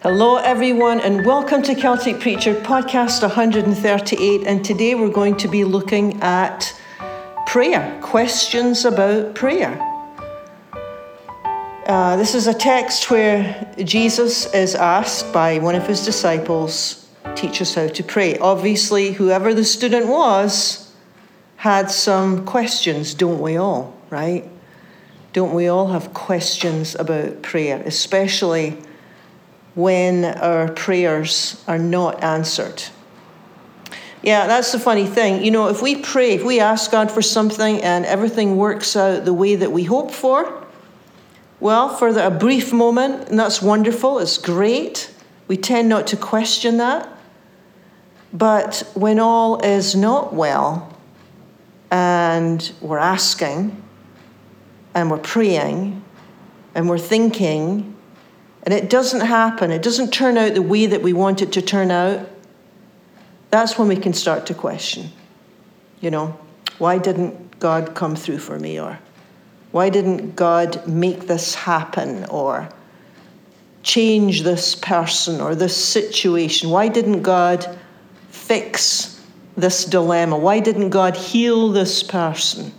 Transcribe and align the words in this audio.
Hello, 0.00 0.36
everyone, 0.36 1.00
and 1.00 1.26
welcome 1.26 1.60
to 1.60 1.74
Celtic 1.74 2.20
Preacher 2.20 2.54
Podcast 2.54 3.20
138. 3.22 4.46
And 4.46 4.64
today 4.64 4.94
we're 4.94 5.08
going 5.08 5.36
to 5.38 5.48
be 5.48 5.64
looking 5.64 6.22
at 6.22 6.72
prayer, 7.48 7.98
questions 8.00 8.84
about 8.84 9.34
prayer. 9.34 9.76
Uh, 11.84 12.14
this 12.14 12.36
is 12.36 12.46
a 12.46 12.54
text 12.54 13.10
where 13.10 13.74
Jesus 13.78 14.54
is 14.54 14.76
asked 14.76 15.32
by 15.32 15.58
one 15.58 15.74
of 15.74 15.84
his 15.88 16.04
disciples, 16.04 17.08
Teach 17.34 17.60
us 17.60 17.74
how 17.74 17.88
to 17.88 18.04
pray. 18.04 18.38
Obviously, 18.38 19.10
whoever 19.10 19.52
the 19.52 19.64
student 19.64 20.06
was 20.06 20.94
had 21.56 21.90
some 21.90 22.46
questions, 22.46 23.14
don't 23.14 23.40
we 23.40 23.56
all, 23.56 23.98
right? 24.10 24.48
Don't 25.32 25.54
we 25.54 25.66
all 25.66 25.88
have 25.88 26.14
questions 26.14 26.94
about 26.94 27.42
prayer, 27.42 27.82
especially 27.84 28.78
when 29.78 30.24
our 30.24 30.68
prayers 30.72 31.62
are 31.68 31.78
not 31.78 32.24
answered. 32.24 32.82
Yeah, 34.24 34.48
that's 34.48 34.72
the 34.72 34.80
funny 34.80 35.06
thing. 35.06 35.44
You 35.44 35.52
know, 35.52 35.68
if 35.68 35.80
we 35.80 36.02
pray, 36.02 36.32
if 36.32 36.42
we 36.42 36.58
ask 36.58 36.90
God 36.90 37.12
for 37.12 37.22
something 37.22 37.80
and 37.84 38.04
everything 38.04 38.56
works 38.56 38.96
out 38.96 39.24
the 39.24 39.32
way 39.32 39.54
that 39.54 39.70
we 39.70 39.84
hope 39.84 40.10
for, 40.10 40.66
well, 41.60 41.94
for 41.94 42.12
the, 42.12 42.26
a 42.26 42.30
brief 42.30 42.72
moment, 42.72 43.28
and 43.28 43.38
that's 43.38 43.62
wonderful, 43.62 44.18
it's 44.18 44.36
great. 44.36 45.14
We 45.46 45.56
tend 45.56 45.88
not 45.88 46.08
to 46.08 46.16
question 46.16 46.78
that. 46.78 47.08
But 48.32 48.82
when 48.94 49.20
all 49.20 49.64
is 49.64 49.94
not 49.94 50.34
well, 50.34 50.92
and 51.92 52.72
we're 52.80 52.98
asking, 52.98 53.80
and 54.92 55.08
we're 55.08 55.18
praying, 55.18 56.02
and 56.74 56.88
we're 56.88 56.98
thinking, 56.98 57.87
and 58.68 58.74
it 58.74 58.90
doesn't 58.90 59.22
happen, 59.22 59.70
it 59.70 59.80
doesn't 59.80 60.12
turn 60.12 60.36
out 60.36 60.52
the 60.52 60.60
way 60.60 60.84
that 60.84 61.00
we 61.00 61.14
want 61.14 61.40
it 61.40 61.52
to 61.52 61.62
turn 61.62 61.90
out, 61.90 62.28
that's 63.48 63.78
when 63.78 63.88
we 63.88 63.96
can 63.96 64.12
start 64.12 64.44
to 64.44 64.52
question. 64.52 65.08
You 66.02 66.10
know, 66.10 66.38
why 66.76 66.98
didn't 66.98 67.60
God 67.60 67.94
come 67.94 68.14
through 68.14 68.40
for 68.40 68.58
me? 68.58 68.78
Or 68.78 68.98
why 69.70 69.88
didn't 69.88 70.36
God 70.36 70.86
make 70.86 71.20
this 71.20 71.54
happen? 71.54 72.26
Or 72.26 72.68
change 73.82 74.42
this 74.42 74.74
person 74.74 75.40
or 75.40 75.54
this 75.54 75.74
situation? 75.74 76.68
Why 76.68 76.88
didn't 76.88 77.22
God 77.22 77.78
fix 78.28 79.24
this 79.56 79.86
dilemma? 79.86 80.36
Why 80.36 80.60
didn't 80.60 80.90
God 80.90 81.16
heal 81.16 81.70
this 81.70 82.02
person? 82.02 82.70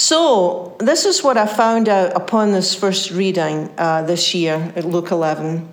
So, 0.00 0.76
this 0.78 1.04
is 1.04 1.24
what 1.24 1.36
I 1.36 1.44
found 1.44 1.88
out 1.88 2.14
upon 2.14 2.52
this 2.52 2.72
first 2.72 3.10
reading 3.10 3.68
uh, 3.76 4.02
this 4.02 4.32
year 4.32 4.72
at 4.76 4.84
Luke 4.84 5.10
11. 5.10 5.68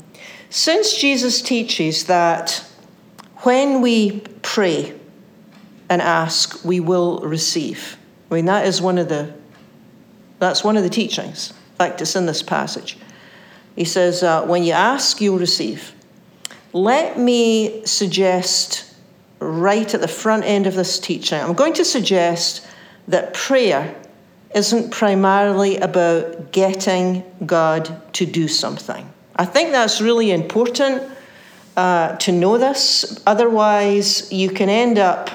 Since 0.49 0.97
Jesus 0.97 1.43
teaches 1.43 2.05
that 2.05 2.65
when 3.43 3.81
we 3.81 4.21
pray 4.41 4.99
and 5.91 6.01
ask, 6.01 6.65
we 6.65 6.79
will 6.79 7.19
receive. 7.19 7.97
I 8.31 8.33
mean, 8.33 8.45
that 8.45 8.65
is 8.65 8.81
one 8.81 8.97
of 8.97 9.09
the, 9.09 9.31
that's 10.39 10.63
one 10.63 10.75
of 10.75 10.81
the 10.81 10.89
teachings. 10.89 11.51
In 11.51 11.75
fact, 11.75 12.01
it's 12.01 12.15
in 12.15 12.25
this 12.25 12.41
passage. 12.41 12.97
He 13.75 13.85
says, 13.85 14.23
uh, 14.23 14.43
when 14.47 14.63
you 14.63 14.71
ask, 14.71 15.21
you'll 15.21 15.37
receive. 15.37 15.93
Let 16.73 17.19
me 17.19 17.85
suggest 17.85 18.91
right 19.37 19.93
at 19.93 20.01
the 20.01 20.07
front 20.07 20.45
end 20.45 20.65
of 20.65 20.73
this 20.73 20.99
teaching, 20.99 21.39
I'm 21.39 21.53
going 21.53 21.73
to 21.73 21.85
suggest 21.85 22.65
that 23.07 23.35
prayer 23.35 23.95
isn't 24.55 24.89
primarily 24.89 25.77
about 25.77 26.53
getting 26.53 27.21
God 27.45 28.01
to 28.13 28.25
do 28.25 28.47
something. 28.47 29.07
I 29.35 29.43
think 29.43 29.73
that's 29.73 29.99
really 29.99 30.31
important 30.31 31.03
uh, 31.75 32.15
to 32.15 32.31
know 32.31 32.57
this. 32.57 33.21
Otherwise, 33.27 34.31
you 34.31 34.49
can 34.49 34.69
end 34.69 34.97
up, 34.97 35.29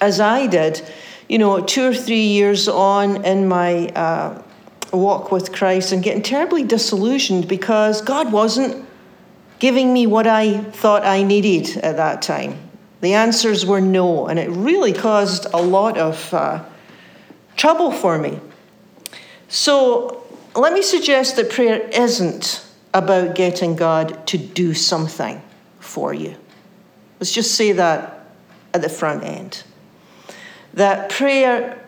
as 0.00 0.18
I 0.18 0.46
did, 0.46 0.80
you 1.28 1.36
know, 1.36 1.60
two 1.60 1.90
or 1.90 1.94
three 1.94 2.24
years 2.24 2.68
on 2.68 3.22
in 3.22 3.46
my 3.46 3.88
uh, 3.88 4.42
walk 4.90 5.30
with 5.30 5.52
Christ 5.52 5.92
and 5.92 6.02
getting 6.02 6.22
terribly 6.22 6.64
disillusioned 6.64 7.48
because 7.48 8.00
God 8.00 8.32
wasn't 8.32 8.82
giving 9.58 9.92
me 9.92 10.06
what 10.06 10.26
I 10.26 10.58
thought 10.58 11.04
I 11.04 11.22
needed 11.22 11.76
at 11.84 11.98
that 11.98 12.22
time. 12.22 12.58
The 13.02 13.12
answers 13.12 13.66
were 13.66 13.80
no, 13.80 14.26
and 14.26 14.38
it 14.38 14.48
really 14.48 14.94
caused 14.94 15.46
a 15.52 15.60
lot 15.60 15.98
of. 15.98 16.32
Uh, 16.32 16.64
trouble 17.62 17.92
for 17.92 18.18
me. 18.18 18.40
So 19.46 20.26
let 20.56 20.72
me 20.72 20.82
suggest 20.82 21.36
that 21.36 21.48
prayer 21.48 21.78
isn't 21.90 22.66
about 22.92 23.36
getting 23.36 23.76
God 23.76 24.26
to 24.26 24.36
do 24.36 24.74
something 24.74 25.40
for 25.78 26.12
you. 26.12 26.34
Let's 27.20 27.30
just 27.30 27.54
say 27.54 27.70
that 27.70 28.26
at 28.74 28.82
the 28.82 28.88
front 28.88 29.22
end. 29.22 29.62
That 30.74 31.08
prayer 31.08 31.80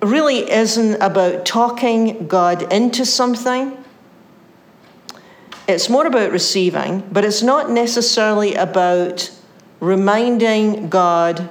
really 0.00 0.48
isn't 0.48 1.02
about 1.02 1.44
talking 1.44 2.28
God 2.28 2.72
into 2.72 3.04
something. 3.04 3.76
It's 5.66 5.88
more 5.88 6.06
about 6.06 6.30
receiving, 6.30 7.00
but 7.10 7.24
it's 7.24 7.42
not 7.42 7.68
necessarily 7.68 8.54
about 8.54 9.28
reminding 9.80 10.88
God 10.88 11.50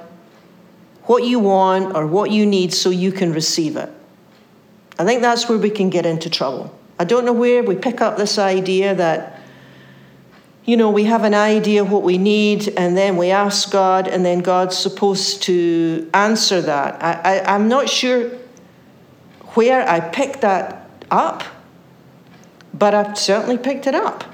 what 1.06 1.24
you 1.24 1.38
want 1.38 1.94
or 1.94 2.06
what 2.06 2.30
you 2.30 2.46
need 2.46 2.72
so 2.72 2.90
you 2.90 3.12
can 3.12 3.32
receive 3.32 3.76
it. 3.76 3.90
I 4.98 5.04
think 5.04 5.22
that's 5.22 5.48
where 5.48 5.58
we 5.58 5.70
can 5.70 5.90
get 5.90 6.06
into 6.06 6.30
trouble. 6.30 6.76
I 6.98 7.04
don't 7.04 7.24
know 7.24 7.32
where 7.32 7.62
we 7.62 7.74
pick 7.74 8.00
up 8.00 8.16
this 8.16 8.38
idea 8.38 8.94
that, 8.94 9.40
you 10.64 10.76
know, 10.76 10.90
we 10.90 11.04
have 11.04 11.24
an 11.24 11.34
idea 11.34 11.84
what 11.84 12.02
we 12.02 12.16
need 12.16 12.68
and 12.76 12.96
then 12.96 13.16
we 13.16 13.30
ask 13.30 13.70
God 13.70 14.06
and 14.06 14.24
then 14.24 14.38
God's 14.38 14.78
supposed 14.78 15.42
to 15.44 16.08
answer 16.14 16.60
that. 16.62 17.02
I, 17.02 17.38
I, 17.38 17.54
I'm 17.54 17.68
not 17.68 17.88
sure 17.88 18.30
where 19.54 19.86
I 19.88 20.00
picked 20.00 20.40
that 20.42 20.88
up, 21.10 21.42
but 22.72 22.94
I've 22.94 23.18
certainly 23.18 23.58
picked 23.58 23.86
it 23.86 23.94
up. 23.94 24.24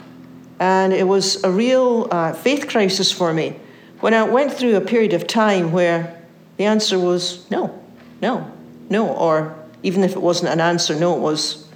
And 0.61 0.93
it 0.93 1.09
was 1.09 1.43
a 1.43 1.51
real 1.51 2.07
uh, 2.11 2.35
faith 2.35 2.69
crisis 2.69 3.11
for 3.11 3.33
me 3.33 3.57
when 4.01 4.13
I 4.13 4.25
went 4.25 4.53
through 4.53 4.77
a 4.77 4.81
period 4.81 5.15
of 5.15 5.27
time 5.27 5.73
where 5.73 6.20
the 6.61 6.67
answer 6.67 6.99
was 6.99 7.51
no, 7.51 7.83
no, 8.21 8.53
no. 8.91 9.09
Or 9.09 9.57
even 9.83 10.05
if 10.05 10.13
it 10.13 10.21
wasn't 10.21 10.53
an 10.53 10.61
answer, 10.61 10.95
no, 10.95 11.17
it 11.17 11.21
was, 11.21 11.67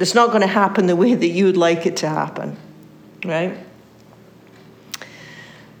it's 0.00 0.14
not 0.14 0.28
going 0.28 0.40
to 0.40 0.46
happen 0.46 0.86
the 0.86 0.96
way 0.96 1.14
that 1.14 1.28
you 1.28 1.44
would 1.44 1.58
like 1.58 1.84
it 1.84 1.98
to 1.98 2.08
happen, 2.08 2.56
right? 3.26 3.58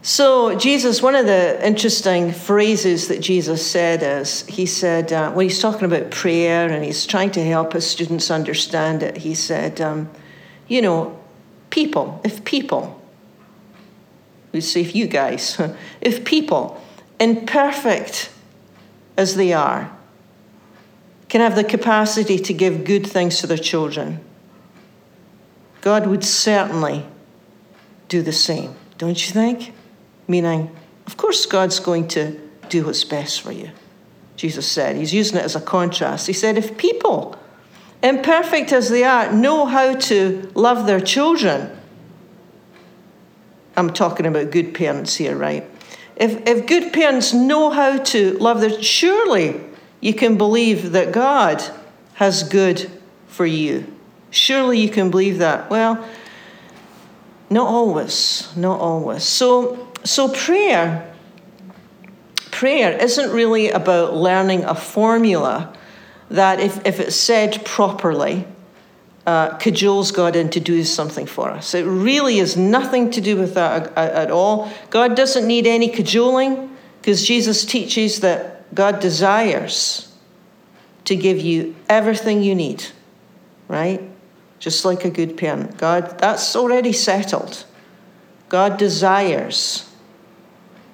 So, 0.02 0.54
Jesus, 0.54 1.00
one 1.00 1.14
of 1.14 1.24
the 1.24 1.66
interesting 1.66 2.30
phrases 2.30 3.08
that 3.08 3.22
Jesus 3.22 3.66
said 3.66 4.02
is 4.02 4.44
he 4.44 4.66
said, 4.66 5.14
uh, 5.14 5.32
when 5.32 5.46
he's 5.46 5.58
talking 5.58 5.86
about 5.86 6.10
prayer 6.10 6.70
and 6.70 6.84
he's 6.84 7.06
trying 7.06 7.30
to 7.30 7.42
help 7.42 7.72
his 7.72 7.86
students 7.86 8.30
understand 8.30 9.02
it, 9.02 9.16
he 9.16 9.34
said, 9.34 9.80
um, 9.80 10.10
you 10.68 10.82
know, 10.82 11.18
people, 11.70 12.20
if 12.22 12.44
people, 12.44 13.00
we 14.52 14.60
say 14.60 14.82
if 14.82 14.94
you 14.94 15.06
guys, 15.06 15.58
if 16.02 16.22
people 16.26 16.82
imperfect 17.18 18.30
as 19.16 19.36
they 19.36 19.52
are, 19.52 19.90
can 21.28 21.40
have 21.40 21.56
the 21.56 21.64
capacity 21.64 22.38
to 22.38 22.52
give 22.52 22.84
good 22.84 23.06
things 23.06 23.40
to 23.40 23.46
their 23.46 23.56
children, 23.56 24.20
God 25.80 26.06
would 26.06 26.24
certainly 26.24 27.06
do 28.08 28.22
the 28.22 28.32
same, 28.32 28.74
don't 28.98 29.26
you 29.26 29.32
think? 29.32 29.72
Meaning, 30.28 30.74
of 31.06 31.16
course, 31.16 31.46
God's 31.46 31.80
going 31.80 32.08
to 32.08 32.40
do 32.68 32.84
what's 32.84 33.04
best 33.04 33.40
for 33.40 33.52
you. 33.52 33.70
Jesus 34.36 34.66
said. 34.70 34.96
He's 34.96 35.14
using 35.14 35.38
it 35.38 35.44
as 35.44 35.56
a 35.56 35.60
contrast. 35.60 36.26
He 36.26 36.32
said, 36.32 36.58
if 36.58 36.76
people, 36.76 37.36
imperfect 38.02 38.72
as 38.72 38.90
they 38.90 39.02
are, 39.02 39.32
know 39.32 39.64
how 39.66 39.94
to 39.94 40.50
love 40.54 40.86
their 40.86 41.00
children, 41.00 41.70
I'm 43.76 43.92
talking 43.92 44.26
about 44.26 44.50
good 44.50 44.74
parents 44.74 45.16
here, 45.16 45.36
right? 45.36 45.68
If, 46.16 46.46
if 46.46 46.66
good 46.66 46.92
parents 46.92 47.32
know 47.34 47.70
how 47.70 47.98
to 47.98 48.38
love 48.38 48.60
their 48.60 48.82
surely 48.82 49.60
you 50.00 50.14
can 50.14 50.36
believe 50.36 50.92
that 50.92 51.12
God 51.12 51.62
has 52.14 52.42
good 52.42 52.90
for 53.28 53.44
you. 53.46 53.92
Surely 54.30 54.78
you 54.78 54.88
can 54.88 55.10
believe 55.10 55.38
that. 55.38 55.68
Well, 55.70 56.06
not 57.50 57.66
always, 57.66 58.54
not 58.56 58.80
always. 58.80 59.24
So 59.24 59.92
so 60.04 60.28
prayer 60.28 61.12
prayer 62.50 62.96
isn't 62.96 63.30
really 63.32 63.70
about 63.70 64.14
learning 64.14 64.64
a 64.64 64.74
formula 64.74 65.76
that 66.30 66.58
if, 66.58 66.84
if 66.86 67.00
it's 67.00 67.16
said 67.16 67.64
properly 67.64 68.46
uh, 69.26 69.58
cajoles 69.58 70.14
God 70.14 70.36
into 70.36 70.60
doing 70.60 70.84
something 70.84 71.26
for 71.26 71.50
us. 71.50 71.74
It 71.74 71.84
really 71.84 72.38
has 72.38 72.56
nothing 72.56 73.10
to 73.10 73.20
do 73.20 73.36
with 73.36 73.54
that 73.54 73.96
at 73.96 74.30
all. 74.30 74.70
God 74.90 75.16
doesn't 75.16 75.46
need 75.46 75.66
any 75.66 75.88
cajoling 75.88 76.76
because 77.00 77.26
Jesus 77.26 77.64
teaches 77.64 78.20
that 78.20 78.74
God 78.74 79.00
desires 79.00 80.12
to 81.04 81.16
give 81.16 81.38
you 81.38 81.74
everything 81.88 82.42
you 82.42 82.54
need, 82.54 82.84
right? 83.68 84.00
just 84.58 84.84
like 84.84 85.04
a 85.04 85.10
good 85.10 85.36
parent. 85.36 85.76
God, 85.78 86.18
that's 86.18 86.56
already 86.56 86.92
settled. 86.92 87.64
God 88.48 88.78
desires 88.78 89.90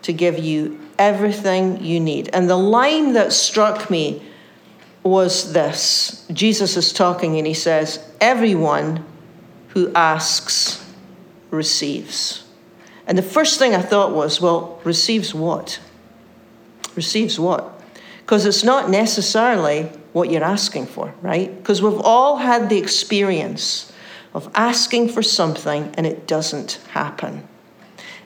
to 0.03 0.13
give 0.13 0.39
you 0.39 0.81
everything 0.99 1.83
you 1.83 2.01
need. 2.01 2.29
And 2.33 2.51
the 2.51 2.57
line 2.57 3.13
that 3.13 3.33
struck 3.33 3.89
me 3.91 4.23
was 5.03 5.53
this 5.53 6.27
Jesus 6.33 6.77
is 6.77 6.93
talking 6.93 7.39
and 7.39 7.47
he 7.47 7.55
says, 7.55 7.99
Everyone 8.21 9.05
who 9.69 9.93
asks 9.95 10.85
receives. 11.51 12.45
And 13.07 13.19
the 13.19 13.23
first 13.23 13.59
thing 13.59 13.75
I 13.75 13.83
thought 13.83 14.13
was, 14.13 14.41
well, 14.41 14.81
receives 14.85 15.35
what? 15.35 15.81
Receives 16.95 17.39
what? 17.39 17.81
Because 18.21 18.47
it's 18.47 18.65
not 18.65 18.91
necessarily 18.91 19.91
what 20.13 20.31
you're 20.31 20.45
asking 20.45 20.87
for, 20.87 21.15
right? 21.21 21.55
Because 21.57 21.83
we've 21.83 22.01
all 22.01 22.37
had 22.37 22.69
the 22.69 22.79
experience 22.79 23.93
of 24.35 24.51
asking 24.55 25.09
for 25.09 25.23
something 25.23 25.93
and 25.95 26.07
it 26.07 26.27
doesn't 26.27 26.81
happen. 26.91 27.47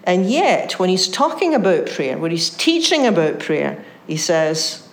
And 0.05 0.31
yet, 0.31 0.79
when 0.79 0.89
he's 0.89 1.09
talking 1.09 1.55
about 1.55 1.87
prayer, 1.87 2.17
when 2.17 2.31
he's 2.31 2.51
teaching 2.51 3.07
about 3.07 3.41
prayer, 3.41 3.85
he 4.07 4.17
says, 4.17 4.86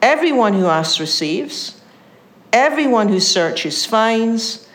Everyone 0.00 0.54
who 0.54 0.66
asks 0.66 1.00
receives, 1.00 1.80
everyone 2.52 3.08
who 3.08 3.20
searches 3.20 3.84
finds, 3.84 4.68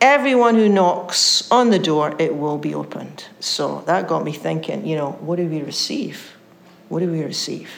everyone 0.00 0.54
who 0.54 0.68
knocks 0.68 1.50
on 1.50 1.70
the 1.70 1.78
door, 1.78 2.14
it 2.18 2.36
will 2.36 2.58
be 2.58 2.74
opened. 2.74 3.24
So 3.40 3.82
that 3.86 4.06
got 4.06 4.24
me 4.24 4.32
thinking, 4.32 4.86
you 4.86 4.96
know, 4.96 5.12
what 5.12 5.36
do 5.36 5.46
we 5.46 5.62
receive? 5.62 6.36
What 6.88 7.00
do 7.00 7.10
we 7.10 7.22
receive? 7.22 7.70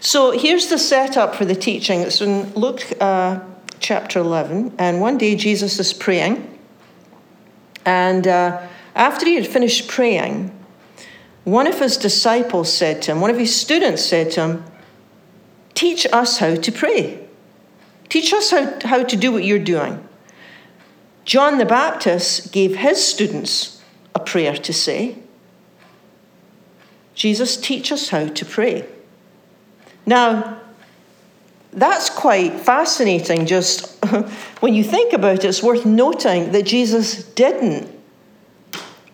So 0.00 0.32
here's 0.32 0.66
the 0.66 0.78
setup 0.78 1.34
for 1.34 1.44
the 1.44 1.54
teaching. 1.54 2.00
It's 2.00 2.20
in 2.20 2.52
Luke 2.54 2.82
uh, 3.00 3.40
chapter 3.78 4.18
11. 4.18 4.74
And 4.78 5.00
one 5.00 5.18
day 5.18 5.36
Jesus 5.36 5.78
is 5.78 5.92
praying. 5.92 6.48
And 7.84 8.26
uh, 8.26 8.66
after 8.94 9.26
he 9.26 9.36
had 9.36 9.46
finished 9.46 9.88
praying, 9.88 10.56
one 11.44 11.66
of 11.66 11.78
his 11.78 11.96
disciples 11.96 12.72
said 12.72 13.02
to 13.02 13.12
him, 13.12 13.20
one 13.20 13.30
of 13.30 13.38
his 13.38 13.54
students 13.54 14.04
said 14.04 14.30
to 14.32 14.40
him, 14.40 14.64
Teach 15.74 16.06
us 16.12 16.38
how 16.38 16.54
to 16.54 16.72
pray. 16.72 17.26
Teach 18.08 18.32
us 18.32 18.50
how, 18.50 18.78
how 18.84 19.02
to 19.02 19.16
do 19.16 19.32
what 19.32 19.44
you're 19.44 19.58
doing. 19.58 20.06
John 21.24 21.58
the 21.58 21.64
Baptist 21.64 22.52
gave 22.52 22.76
his 22.76 23.02
students 23.02 23.82
a 24.14 24.20
prayer 24.20 24.54
to 24.54 24.72
say. 24.72 25.16
Jesus, 27.14 27.56
teach 27.56 27.92
us 27.92 28.08
how 28.08 28.26
to 28.28 28.44
pray. 28.44 28.86
Now, 30.04 30.60
that's 31.72 32.10
quite 32.10 32.60
fascinating, 32.60 33.46
just 33.46 34.04
when 34.60 34.74
you 34.74 34.84
think 34.84 35.12
about 35.12 35.36
it, 35.36 35.44
it's 35.44 35.62
worth 35.62 35.86
noting 35.86 36.52
that 36.52 36.64
Jesus 36.64 37.24
didn't 37.24 37.88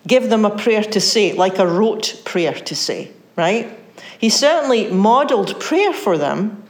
give 0.05 0.29
them 0.29 0.43
a 0.43 0.57
prayer 0.57 0.83
to 0.83 0.99
say, 0.99 1.33
like 1.33 1.59
a 1.59 1.67
rote 1.67 2.21
prayer 2.25 2.53
to 2.53 2.75
say, 2.75 3.11
right? 3.37 3.78
He 4.17 4.29
certainly 4.29 4.89
modeled 4.91 5.59
prayer 5.59 5.93
for 5.93 6.17
them. 6.17 6.63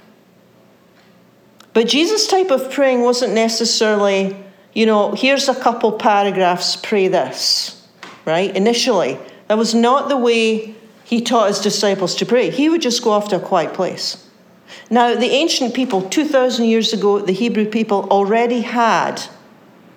But 1.74 1.88
Jesus' 1.88 2.28
type 2.28 2.52
of 2.52 2.72
praying 2.72 3.02
wasn't 3.02 3.34
necessarily, 3.34 4.36
you 4.74 4.86
know, 4.86 5.14
here's 5.14 5.48
a 5.48 5.56
couple 5.56 5.92
paragraphs, 5.92 6.76
pray 6.76 7.08
this, 7.08 7.88
right? 8.26 8.56
Initially, 8.56 9.18
that 9.48 9.58
was 9.58 9.74
not 9.74 10.10
the 10.10 10.18
way 10.18 10.76
he 11.04 11.22
taught 11.22 11.48
his 11.48 11.60
disciples 11.60 12.16
to 12.16 12.26
pray. 12.26 12.50
He 12.50 12.70
would 12.70 12.82
just 12.82 13.04
go 13.04 13.12
off 13.12 13.30
to 13.30 13.38
a 13.38 13.40
quiet 13.40 13.74
place. 13.74 14.28
Now, 14.92 15.16
the 15.16 15.32
ancient 15.32 15.74
people, 15.74 16.02
2,000 16.02 16.66
years 16.66 16.94
ago, 16.94 17.20
the 17.20 17.32
Hebrew 17.32 17.66
people 17.66 18.08
already 18.12 18.62
had 18.62 19.22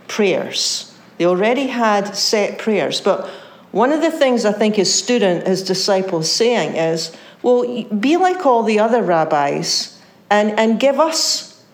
prayers. 0.09 0.95
They 1.19 1.27
already 1.27 1.67
had 1.67 2.17
set 2.17 2.59
prayers. 2.59 3.01
But 3.01 3.29
one 3.73 3.91
of 3.91 4.03
the 4.03 4.11
things 4.11 4.45
I 4.45 4.53
think 4.53 4.77
his 4.77 4.93
student, 4.93 5.47
his 5.47 5.63
disciple, 5.63 6.21
is 6.21 6.31
saying 6.31 6.77
is, 6.77 7.17
well, 7.43 7.85
be 7.85 8.17
like 8.19 8.47
all 8.47 8.63
the 8.63 8.79
other 8.79 9.03
rabbis 9.03 9.99
and, 10.31 10.59
and 10.59 10.79
give 10.79 11.01
us 11.01 11.65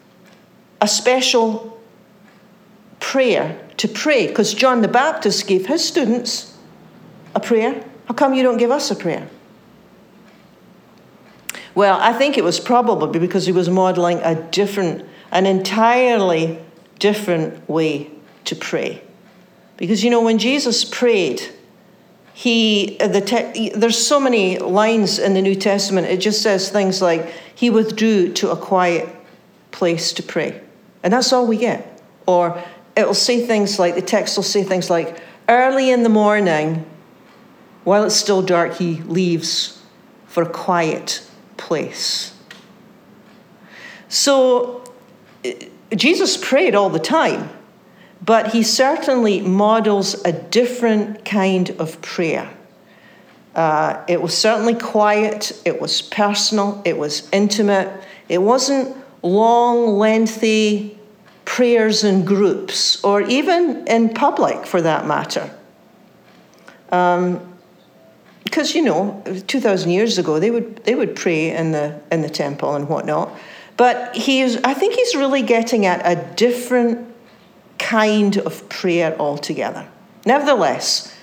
a 0.80 0.88
special 0.88 1.78
prayer 3.00 3.60
to 3.78 3.88
pray. 3.88 4.28
Because 4.28 4.54
John 4.54 4.80
the 4.80 4.88
Baptist 4.88 5.46
gave 5.46 5.66
his 5.66 5.86
students 5.86 6.56
a 7.34 7.40
prayer. 7.40 7.84
How 8.06 8.14
come 8.14 8.32
you 8.32 8.42
don't 8.44 8.58
give 8.58 8.70
us 8.70 8.90
a 8.90 8.96
prayer? 8.96 9.28
Well, 11.74 11.98
I 12.00 12.12
think 12.12 12.38
it 12.38 12.44
was 12.44 12.58
probably 12.58 13.20
because 13.20 13.46
he 13.46 13.52
was 13.52 13.68
modeling 13.68 14.18
a 14.18 14.34
different, 14.50 15.04
an 15.30 15.46
entirely 15.46 16.58
different 16.98 17.68
way 17.68 18.10
to 18.46 18.56
pray. 18.56 19.02
Because, 19.76 20.02
you 20.02 20.10
know, 20.10 20.22
when 20.22 20.38
Jesus 20.38 20.84
prayed, 20.84 21.42
he, 22.38 22.96
the 22.98 23.20
te- 23.20 23.70
there's 23.70 23.98
so 23.98 24.20
many 24.20 24.60
lines 24.60 25.18
in 25.18 25.34
the 25.34 25.42
New 25.42 25.56
Testament, 25.56 26.06
it 26.06 26.18
just 26.18 26.40
says 26.40 26.70
things 26.70 27.02
like, 27.02 27.32
he 27.52 27.68
withdrew 27.68 28.32
to 28.34 28.52
a 28.52 28.56
quiet 28.56 29.08
place 29.72 30.12
to 30.12 30.22
pray. 30.22 30.60
And 31.02 31.12
that's 31.12 31.32
all 31.32 31.48
we 31.48 31.56
get. 31.56 32.00
Or 32.26 32.62
it'll 32.94 33.12
say 33.12 33.44
things 33.44 33.80
like, 33.80 33.96
the 33.96 34.02
text 34.02 34.36
will 34.36 34.44
say 34.44 34.62
things 34.62 34.88
like, 34.88 35.20
early 35.48 35.90
in 35.90 36.04
the 36.04 36.08
morning, 36.08 36.86
while 37.82 38.04
it's 38.04 38.14
still 38.14 38.40
dark, 38.40 38.76
he 38.76 39.02
leaves 39.02 39.82
for 40.28 40.44
a 40.44 40.48
quiet 40.48 41.26
place. 41.56 42.38
So 44.08 44.84
Jesus 45.92 46.36
prayed 46.36 46.76
all 46.76 46.88
the 46.88 47.00
time 47.00 47.50
but 48.24 48.52
he 48.52 48.62
certainly 48.62 49.40
models 49.40 50.24
a 50.24 50.32
different 50.32 51.24
kind 51.24 51.70
of 51.78 52.00
prayer. 52.02 52.50
Uh, 53.54 54.04
it 54.08 54.20
was 54.20 54.36
certainly 54.36 54.74
quiet, 54.74 55.60
it 55.64 55.80
was 55.80 56.02
personal, 56.02 56.80
it 56.84 56.96
was 56.96 57.28
intimate, 57.32 57.88
it 58.28 58.38
wasn't 58.38 58.96
long, 59.22 59.98
lengthy 59.98 60.96
prayers 61.44 62.04
in 62.04 62.24
groups 62.24 63.02
or 63.02 63.22
even 63.22 63.86
in 63.88 64.12
public 64.14 64.66
for 64.66 64.82
that 64.82 65.06
matter. 65.06 65.50
Um, 66.92 67.40
because 68.44 68.74
you 68.74 68.82
know, 68.82 69.22
2,000 69.46 69.90
years 69.90 70.18
ago, 70.18 70.38
they 70.38 70.50
would, 70.50 70.76
they 70.84 70.94
would 70.94 71.14
pray 71.16 71.50
in 71.54 71.72
the, 71.72 72.00
in 72.10 72.22
the 72.22 72.30
temple 72.30 72.74
and 72.74 72.88
whatnot. 72.88 73.36
But 73.76 74.14
he 74.16 74.40
is, 74.40 74.58
I 74.64 74.74
think 74.74 74.94
he's 74.94 75.14
really 75.14 75.42
getting 75.42 75.84
at 75.84 76.00
a 76.04 76.34
different 76.34 77.07
kind 77.78 78.38
of 78.38 78.68
prayer 78.68 79.16
altogether. 79.18 79.88
Nevertheless, 80.26 81.14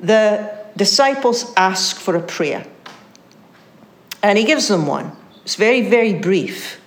the 0.00 0.52
disciples 0.76 1.52
ask 1.56 1.98
for 1.98 2.16
a 2.16 2.22
prayer. 2.22 2.66
And 4.22 4.38
he 4.38 4.44
gives 4.44 4.68
them 4.68 4.86
one. 4.86 5.12
It's 5.42 5.56
very, 5.56 5.82
very 5.88 6.14
brief. 6.14 6.80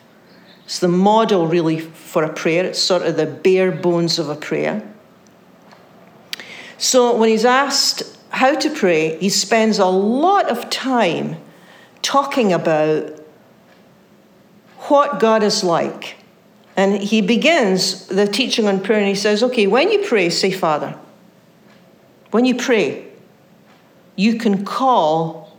It's 0.66 0.80
the 0.80 0.88
model, 0.88 1.48
really, 1.48 1.80
for 1.80 2.24
a 2.24 2.34
prayer. 2.34 2.66
It's 2.66 2.80
sort 2.80 3.04
of 3.04 3.18
the 3.18 3.26
bare 3.26 3.72
bones 3.72 4.20
of 4.20 4.30
a 4.30 4.36
prayer. 4.36 4.88
So 6.78 7.16
when 7.16 7.30
he's 7.30 7.46
asked 7.46 8.04
how 8.30 8.56
to 8.56 8.70
pray, 8.70 9.18
he 9.20 9.30
spends 9.30 9.80
a 9.80 9.86
lot 9.86 10.50
of 10.50 10.70
time 10.70 11.38
talking 12.02 12.54
about 12.54 13.20
what 14.88 15.20
God 15.20 15.44
is 15.44 15.64
like 15.64 16.16
and 16.80 16.96
he 16.96 17.20
begins 17.20 18.06
the 18.06 18.26
teaching 18.26 18.66
on 18.66 18.80
prayer 18.80 19.00
and 19.00 19.08
he 19.10 19.14
says, 19.14 19.44
okay, 19.44 19.68
when 19.68 19.92
you 19.92 20.08
pray, 20.08 20.30
say 20.30 20.50
Father. 20.50 20.98
When 22.32 22.46
you 22.46 22.56
pray, 22.56 23.06
you 24.16 24.38
can 24.38 24.64
call 24.64 25.58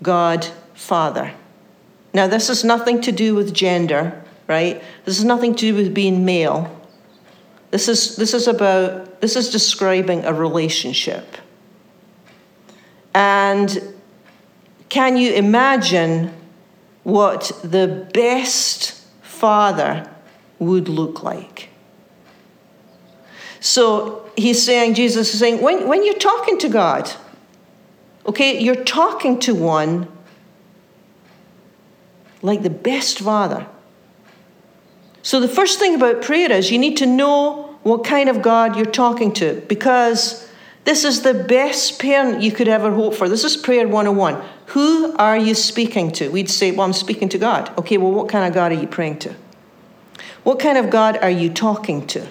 God 0.00 0.46
Father. 0.74 1.32
Now, 2.14 2.28
this 2.28 2.46
has 2.46 2.62
nothing 2.62 3.00
to 3.00 3.10
do 3.10 3.34
with 3.34 3.52
gender, 3.52 4.22
right? 4.46 4.80
This 5.04 5.16
has 5.16 5.24
nothing 5.24 5.56
to 5.56 5.60
do 5.60 5.74
with 5.74 5.92
being 5.92 6.24
male. 6.24 6.72
This 7.72 7.88
is, 7.88 8.14
this 8.14 8.32
is 8.32 8.46
about, 8.46 9.20
this 9.20 9.34
is 9.34 9.50
describing 9.50 10.24
a 10.24 10.32
relationship. 10.32 11.36
And 13.12 13.92
can 14.88 15.16
you 15.16 15.32
imagine 15.32 16.32
what 17.02 17.50
the 17.64 18.08
best 18.14 19.04
father 19.20 20.08
would 20.58 20.88
look 20.88 21.22
like. 21.22 21.68
So 23.60 24.30
he's 24.36 24.62
saying, 24.62 24.94
Jesus 24.94 25.32
is 25.32 25.40
saying, 25.40 25.62
when, 25.62 25.88
when 25.88 26.04
you're 26.04 26.14
talking 26.14 26.58
to 26.58 26.68
God, 26.68 27.10
okay, 28.26 28.60
you're 28.60 28.84
talking 28.84 29.38
to 29.40 29.54
one 29.54 30.08
like 32.42 32.62
the 32.62 32.70
best 32.70 33.18
father. 33.18 33.66
So 35.22 35.40
the 35.40 35.48
first 35.48 35.78
thing 35.78 35.94
about 35.94 36.22
prayer 36.22 36.50
is 36.52 36.70
you 36.70 36.78
need 36.78 36.96
to 36.98 37.06
know 37.06 37.76
what 37.82 38.04
kind 38.04 38.28
of 38.28 38.42
God 38.42 38.76
you're 38.76 38.86
talking 38.86 39.32
to 39.34 39.62
because 39.68 40.48
this 40.84 41.04
is 41.04 41.22
the 41.22 41.34
best 41.34 42.00
parent 42.00 42.42
you 42.42 42.52
could 42.52 42.68
ever 42.68 42.92
hope 42.92 43.14
for. 43.14 43.28
This 43.28 43.44
is 43.44 43.56
prayer 43.56 43.86
101. 43.86 44.42
Who 44.68 45.14
are 45.16 45.36
you 45.36 45.54
speaking 45.54 46.12
to? 46.12 46.30
We'd 46.30 46.48
say, 46.48 46.70
Well, 46.70 46.86
I'm 46.86 46.92
speaking 46.92 47.28
to 47.30 47.38
God. 47.38 47.76
Okay, 47.78 47.98
well, 47.98 48.12
what 48.12 48.28
kind 48.28 48.46
of 48.46 48.54
God 48.54 48.72
are 48.72 48.80
you 48.80 48.86
praying 48.86 49.18
to? 49.20 49.34
What 50.48 50.60
kind 50.60 50.78
of 50.78 50.88
God 50.88 51.18
are 51.18 51.28
you 51.28 51.50
talking 51.50 52.06
to? 52.06 52.26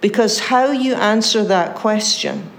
Because 0.00 0.38
how 0.38 0.70
you 0.70 0.94
answer 0.94 1.44
that 1.44 1.76
question 1.76 2.50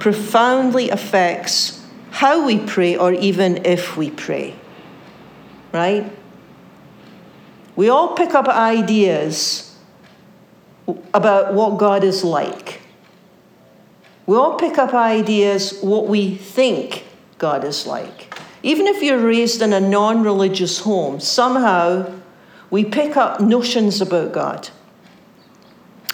profoundly 0.00 0.90
affects 0.90 1.86
how 2.10 2.44
we 2.44 2.58
pray 2.58 2.96
or 2.96 3.12
even 3.12 3.64
if 3.64 3.96
we 3.96 4.10
pray. 4.10 4.56
Right? 5.70 6.10
We 7.76 7.88
all 7.88 8.16
pick 8.16 8.34
up 8.34 8.48
ideas 8.48 9.78
about 11.14 11.54
what 11.54 11.78
God 11.78 12.02
is 12.02 12.24
like. 12.24 12.80
We 14.26 14.36
all 14.36 14.58
pick 14.58 14.76
up 14.76 14.92
ideas 14.92 15.78
what 15.82 16.08
we 16.08 16.34
think 16.34 17.04
God 17.38 17.62
is 17.62 17.86
like. 17.86 18.34
Even 18.64 18.88
if 18.88 19.04
you're 19.04 19.24
raised 19.24 19.62
in 19.62 19.72
a 19.72 19.78
non 19.78 20.24
religious 20.24 20.80
home, 20.80 21.20
somehow 21.20 22.12
we 22.70 22.84
pick 22.84 23.16
up 23.16 23.40
notions 23.40 24.00
about 24.00 24.32
God. 24.32 24.70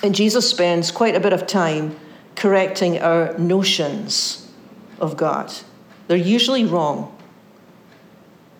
And 0.02 0.14
Jesus 0.14 0.48
spends 0.48 0.90
quite 0.90 1.14
a 1.14 1.20
bit 1.20 1.32
of 1.32 1.46
time 1.46 1.96
correcting 2.34 2.98
our 2.98 3.36
notions 3.38 4.50
of 5.00 5.16
God. 5.16 5.52
They're 6.08 6.16
usually 6.16 6.64
wrong. 6.64 7.16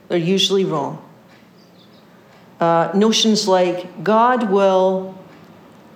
They're 0.09 0.19
usually 0.19 0.65
wrong. 0.65 1.05
Uh, 2.61 2.93
notions 2.95 3.49
like 3.49 4.05
God 4.05 4.51
will 4.51 5.19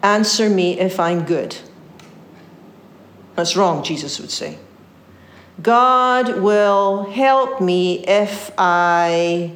answer 0.03 0.51
me 0.51 0.79
if 0.81 0.99
I'm 0.99 1.25
good. 1.25 1.57
That's 3.37 3.57
wrong, 3.57 3.85
Jesus 3.85 4.19
would 4.19 4.31
say. 4.31 4.59
God 5.63 6.41
will 6.41 7.11
help 7.11 7.61
me 7.61 8.05
if 8.07 8.51
I 8.59 9.53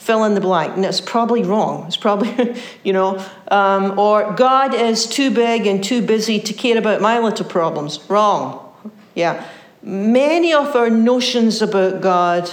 fill 0.00 0.24
in 0.24 0.34
the 0.34 0.40
blank. 0.40 0.74
And 0.76 0.84
it's 0.84 1.00
probably 1.00 1.42
wrong. 1.42 1.86
It's 1.86 1.98
probably, 1.98 2.56
you 2.82 2.94
know, 2.94 3.22
um, 3.48 3.98
or 3.98 4.32
God 4.32 4.74
is 4.74 5.06
too 5.06 5.30
big 5.30 5.66
and 5.66 5.84
too 5.84 6.00
busy 6.00 6.40
to 6.40 6.54
care 6.54 6.78
about 6.78 7.02
my 7.02 7.18
little 7.18 7.44
problems. 7.44 8.00
Wrong. 8.08 8.66
Yeah. 9.14 9.46
Many 9.82 10.54
of 10.54 10.74
our 10.74 10.88
notions 10.88 11.60
about 11.60 12.00
God 12.00 12.50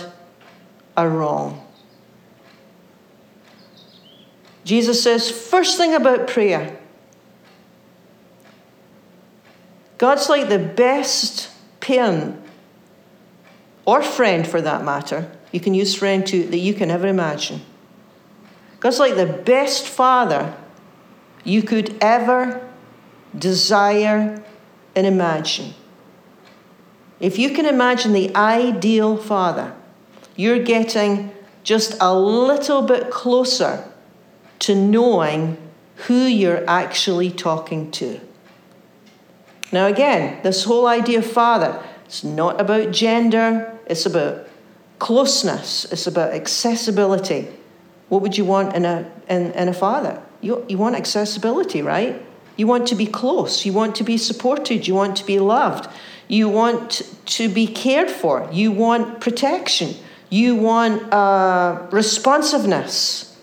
are 0.97 1.09
wrong. 1.09 1.63
Jesus 4.65 5.01
says, 5.01 5.31
first 5.31 5.77
thing 5.77 5.93
about 5.93 6.27
prayer 6.27 6.77
God's 9.97 10.29
like 10.29 10.49
the 10.49 10.59
best 10.59 11.49
parent 11.79 12.39
or 13.85 14.03
friend 14.03 14.45
for 14.45 14.61
that 14.61 14.83
matter 14.83 15.31
you 15.57 15.63
can 15.63 15.73
use 15.73 15.95
friend 15.95 16.27
to 16.27 16.43
that 16.49 16.59
you 16.59 16.75
can 16.75 16.91
ever 16.91 17.07
imagine. 17.07 17.61
God's 18.79 18.99
like 18.99 19.15
the 19.15 19.25
best 19.25 19.87
father 19.87 20.55
you 21.43 21.63
could 21.63 21.97
ever 21.99 22.63
desire 23.35 24.43
and 24.95 25.07
imagine. 25.07 25.73
If 27.19 27.39
you 27.39 27.49
can 27.55 27.65
imagine 27.65 28.13
the 28.13 28.35
ideal 28.35 29.17
father, 29.17 29.73
you're 30.35 30.61
getting 30.63 31.31
just 31.63 31.97
a 31.99 32.13
little 32.15 32.83
bit 32.83 33.09
closer 33.09 33.91
to 34.59 34.75
knowing 34.75 35.57
who 36.05 36.19
you're 36.25 36.63
actually 36.69 37.31
talking 37.31 37.89
to. 37.93 38.21
Now, 39.71 39.87
again, 39.87 40.39
this 40.43 40.65
whole 40.65 40.85
idea 40.85 41.17
of 41.17 41.25
father, 41.25 41.83
it's 42.05 42.23
not 42.23 42.61
about 42.61 42.91
gender, 42.91 43.75
it's 43.87 44.05
about 44.05 44.46
closeness, 44.99 45.85
it's 45.91 46.07
about 46.07 46.33
accessibility. 46.33 47.47
What 48.09 48.21
would 48.21 48.37
you 48.37 48.45
want 48.45 48.75
in 48.75 48.85
a, 48.85 49.09
in, 49.29 49.51
in 49.51 49.67
a 49.67 49.73
father? 49.73 50.21
You, 50.41 50.65
you 50.69 50.77
want 50.77 50.95
accessibility, 50.95 51.81
right? 51.81 52.21
You 52.55 52.67
want 52.67 52.87
to 52.87 52.95
be 52.95 53.05
close. 53.05 53.65
You 53.65 53.73
want 53.73 53.95
to 53.97 54.03
be 54.03 54.17
supported. 54.17 54.87
You 54.87 54.95
want 54.95 55.17
to 55.17 55.25
be 55.25 55.39
loved. 55.39 55.89
You 56.27 56.49
want 56.49 57.03
to 57.25 57.49
be 57.49 57.67
cared 57.67 58.09
for. 58.09 58.49
You 58.51 58.71
want 58.71 59.21
protection. 59.21 59.93
You 60.29 60.55
want 60.55 61.13
uh, 61.13 61.87
responsiveness. 61.91 63.37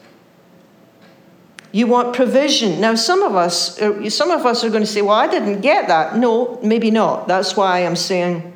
You 1.73 1.87
want 1.87 2.15
provision. 2.15 2.81
Now, 2.81 2.95
some 2.95 3.23
of 3.23 3.35
us, 3.35 3.81
uh, 3.81 4.09
some 4.11 4.31
of 4.31 4.47
us 4.47 4.63
are 4.63 4.69
going 4.69 4.83
to 4.83 4.87
say, 4.87 5.03
"Well, 5.03 5.17
I 5.17 5.27
didn't 5.27 5.61
get 5.61 5.89
that." 5.89 6.17
No, 6.17 6.61
maybe 6.63 6.91
not. 6.91 7.27
That's 7.27 7.57
why 7.57 7.81
I'm 7.81 7.97
saying 7.97 8.54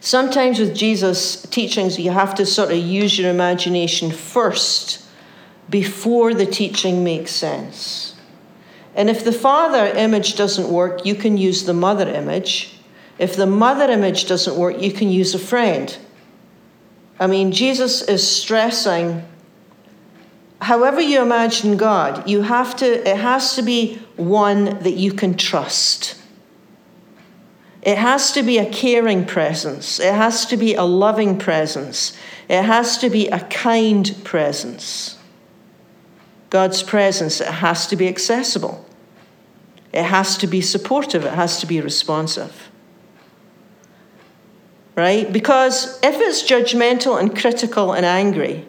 Sometimes 0.00 0.58
with 0.58 0.74
Jesus' 0.74 1.42
teachings, 1.42 1.98
you 1.98 2.10
have 2.10 2.34
to 2.36 2.46
sort 2.46 2.70
of 2.70 2.78
use 2.78 3.18
your 3.18 3.30
imagination 3.30 4.10
first 4.10 5.04
before 5.68 6.34
the 6.34 6.46
teaching 6.46 7.04
makes 7.04 7.32
sense. 7.32 8.14
And 8.94 9.10
if 9.10 9.24
the 9.24 9.32
father 9.32 9.86
image 9.86 10.36
doesn't 10.36 10.68
work, 10.68 11.04
you 11.04 11.14
can 11.14 11.36
use 11.36 11.64
the 11.64 11.74
mother 11.74 12.08
image. 12.08 12.78
If 13.18 13.36
the 13.36 13.46
mother 13.46 13.90
image 13.90 14.26
doesn't 14.26 14.56
work, 14.56 14.80
you 14.80 14.92
can 14.92 15.10
use 15.10 15.34
a 15.34 15.38
friend. 15.38 15.96
I 17.20 17.26
mean, 17.26 17.52
Jesus 17.52 18.02
is 18.02 18.26
stressing 18.26 19.24
however 20.60 21.00
you 21.00 21.22
imagine 21.22 21.76
God, 21.76 22.28
you 22.28 22.42
have 22.42 22.76
to, 22.76 23.08
it 23.08 23.16
has 23.16 23.54
to 23.56 23.62
be 23.62 23.96
one 24.16 24.64
that 24.80 24.94
you 24.94 25.12
can 25.12 25.36
trust. 25.36 26.17
It 27.88 27.96
has 27.96 28.32
to 28.32 28.42
be 28.42 28.58
a 28.58 28.70
caring 28.70 29.24
presence. 29.24 29.98
It 29.98 30.12
has 30.12 30.44
to 30.44 30.58
be 30.58 30.74
a 30.74 30.82
loving 30.82 31.38
presence. 31.38 32.14
It 32.46 32.62
has 32.62 32.98
to 32.98 33.08
be 33.08 33.28
a 33.28 33.40
kind 33.40 34.14
presence. 34.24 35.16
God's 36.50 36.82
presence, 36.82 37.40
it 37.40 37.48
has 37.48 37.86
to 37.86 37.96
be 37.96 38.06
accessible. 38.06 38.84
It 39.90 40.02
has 40.02 40.36
to 40.36 40.46
be 40.46 40.60
supportive. 40.60 41.24
It 41.24 41.32
has 41.32 41.60
to 41.60 41.66
be 41.66 41.80
responsive. 41.80 42.68
Right? 44.94 45.32
Because 45.32 45.98
if 46.02 46.14
it's 46.16 46.42
judgmental 46.42 47.18
and 47.18 47.34
critical 47.34 47.94
and 47.94 48.04
angry, 48.04 48.66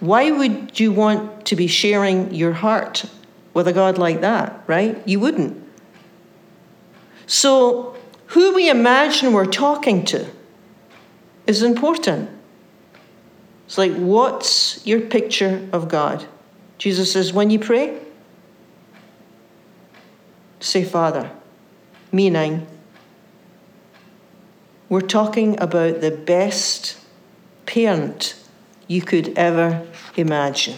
why 0.00 0.32
would 0.32 0.80
you 0.80 0.90
want 0.90 1.46
to 1.46 1.54
be 1.54 1.68
sharing 1.68 2.34
your 2.34 2.54
heart 2.54 3.04
with 3.54 3.68
a 3.68 3.72
God 3.72 3.96
like 3.96 4.22
that, 4.22 4.60
right? 4.66 5.00
You 5.06 5.20
wouldn't. 5.20 5.62
So 7.28 7.95
who 8.26 8.54
we 8.54 8.68
imagine 8.68 9.32
we're 9.32 9.46
talking 9.46 10.04
to 10.06 10.26
is 11.46 11.62
important. 11.62 12.30
It's 13.66 13.78
like, 13.78 13.94
what's 13.94 14.84
your 14.86 15.00
picture 15.00 15.68
of 15.72 15.88
God? 15.88 16.26
Jesus 16.78 17.12
says, 17.12 17.32
when 17.32 17.50
you 17.50 17.58
pray, 17.58 17.98
say, 20.60 20.84
Father, 20.84 21.30
meaning 22.12 22.66
we're 24.88 25.00
talking 25.00 25.60
about 25.60 26.00
the 26.00 26.10
best 26.10 26.98
parent 27.66 28.36
you 28.86 29.02
could 29.02 29.36
ever 29.36 29.86
imagine. 30.16 30.76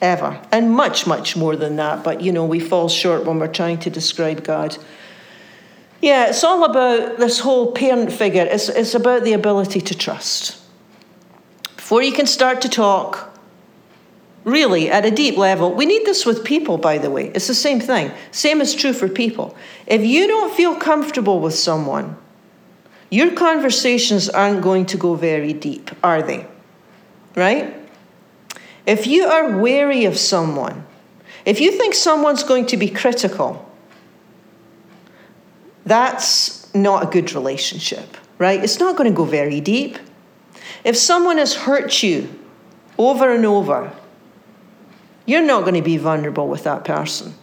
Ever. 0.00 0.40
And 0.50 0.72
much, 0.72 1.06
much 1.06 1.36
more 1.36 1.54
than 1.54 1.76
that, 1.76 2.02
but 2.02 2.20
you 2.20 2.32
know, 2.32 2.44
we 2.44 2.58
fall 2.58 2.88
short 2.88 3.24
when 3.24 3.38
we're 3.38 3.46
trying 3.46 3.78
to 3.80 3.90
describe 3.90 4.42
God. 4.42 4.76
Yeah, 6.02 6.30
it's 6.30 6.42
all 6.42 6.64
about 6.64 7.18
this 7.18 7.38
whole 7.38 7.70
parent 7.70 8.12
figure. 8.12 8.42
It's, 8.42 8.68
it's 8.68 8.94
about 8.94 9.22
the 9.22 9.34
ability 9.34 9.80
to 9.80 9.96
trust. 9.96 10.60
Before 11.76 12.02
you 12.02 12.12
can 12.12 12.26
start 12.26 12.60
to 12.62 12.68
talk, 12.68 13.32
really, 14.42 14.90
at 14.90 15.06
a 15.06 15.12
deep 15.12 15.36
level, 15.36 15.72
we 15.72 15.86
need 15.86 16.04
this 16.04 16.26
with 16.26 16.44
people, 16.44 16.76
by 16.76 16.98
the 16.98 17.08
way. 17.08 17.28
It's 17.28 17.46
the 17.46 17.54
same 17.54 17.78
thing. 17.78 18.10
Same 18.32 18.60
is 18.60 18.74
true 18.74 18.92
for 18.92 19.08
people. 19.08 19.56
If 19.86 20.04
you 20.04 20.26
don't 20.26 20.52
feel 20.52 20.74
comfortable 20.74 21.38
with 21.38 21.54
someone, 21.54 22.16
your 23.08 23.30
conversations 23.30 24.28
aren't 24.28 24.60
going 24.60 24.86
to 24.86 24.96
go 24.96 25.14
very 25.14 25.52
deep, 25.52 25.92
are 26.02 26.20
they? 26.20 26.48
Right? 27.36 27.76
If 28.86 29.06
you 29.06 29.26
are 29.26 29.56
wary 29.56 30.04
of 30.06 30.18
someone, 30.18 30.84
if 31.44 31.60
you 31.60 31.70
think 31.70 31.94
someone's 31.94 32.42
going 32.42 32.66
to 32.66 32.76
be 32.76 32.88
critical, 32.88 33.71
that's 35.84 36.72
not 36.74 37.02
a 37.02 37.06
good 37.06 37.32
relationship, 37.34 38.16
right? 38.38 38.62
It's 38.62 38.78
not 38.78 38.96
going 38.96 39.10
to 39.10 39.16
go 39.16 39.24
very 39.24 39.60
deep. 39.60 39.98
If 40.84 40.96
someone 40.96 41.38
has 41.38 41.54
hurt 41.54 42.02
you 42.02 42.28
over 42.98 43.32
and 43.32 43.44
over, 43.44 43.92
you're 45.26 45.44
not 45.44 45.62
going 45.62 45.74
to 45.74 45.82
be 45.82 45.96
vulnerable 45.96 46.48
with 46.48 46.64
that 46.64 46.84
person. 46.84 47.34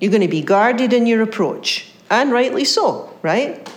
You're 0.00 0.10
going 0.10 0.22
to 0.22 0.28
be 0.28 0.42
guarded 0.42 0.92
in 0.92 1.06
your 1.06 1.22
approach, 1.22 1.90
and 2.10 2.32
rightly 2.32 2.64
so, 2.64 3.16
right? 3.22 3.68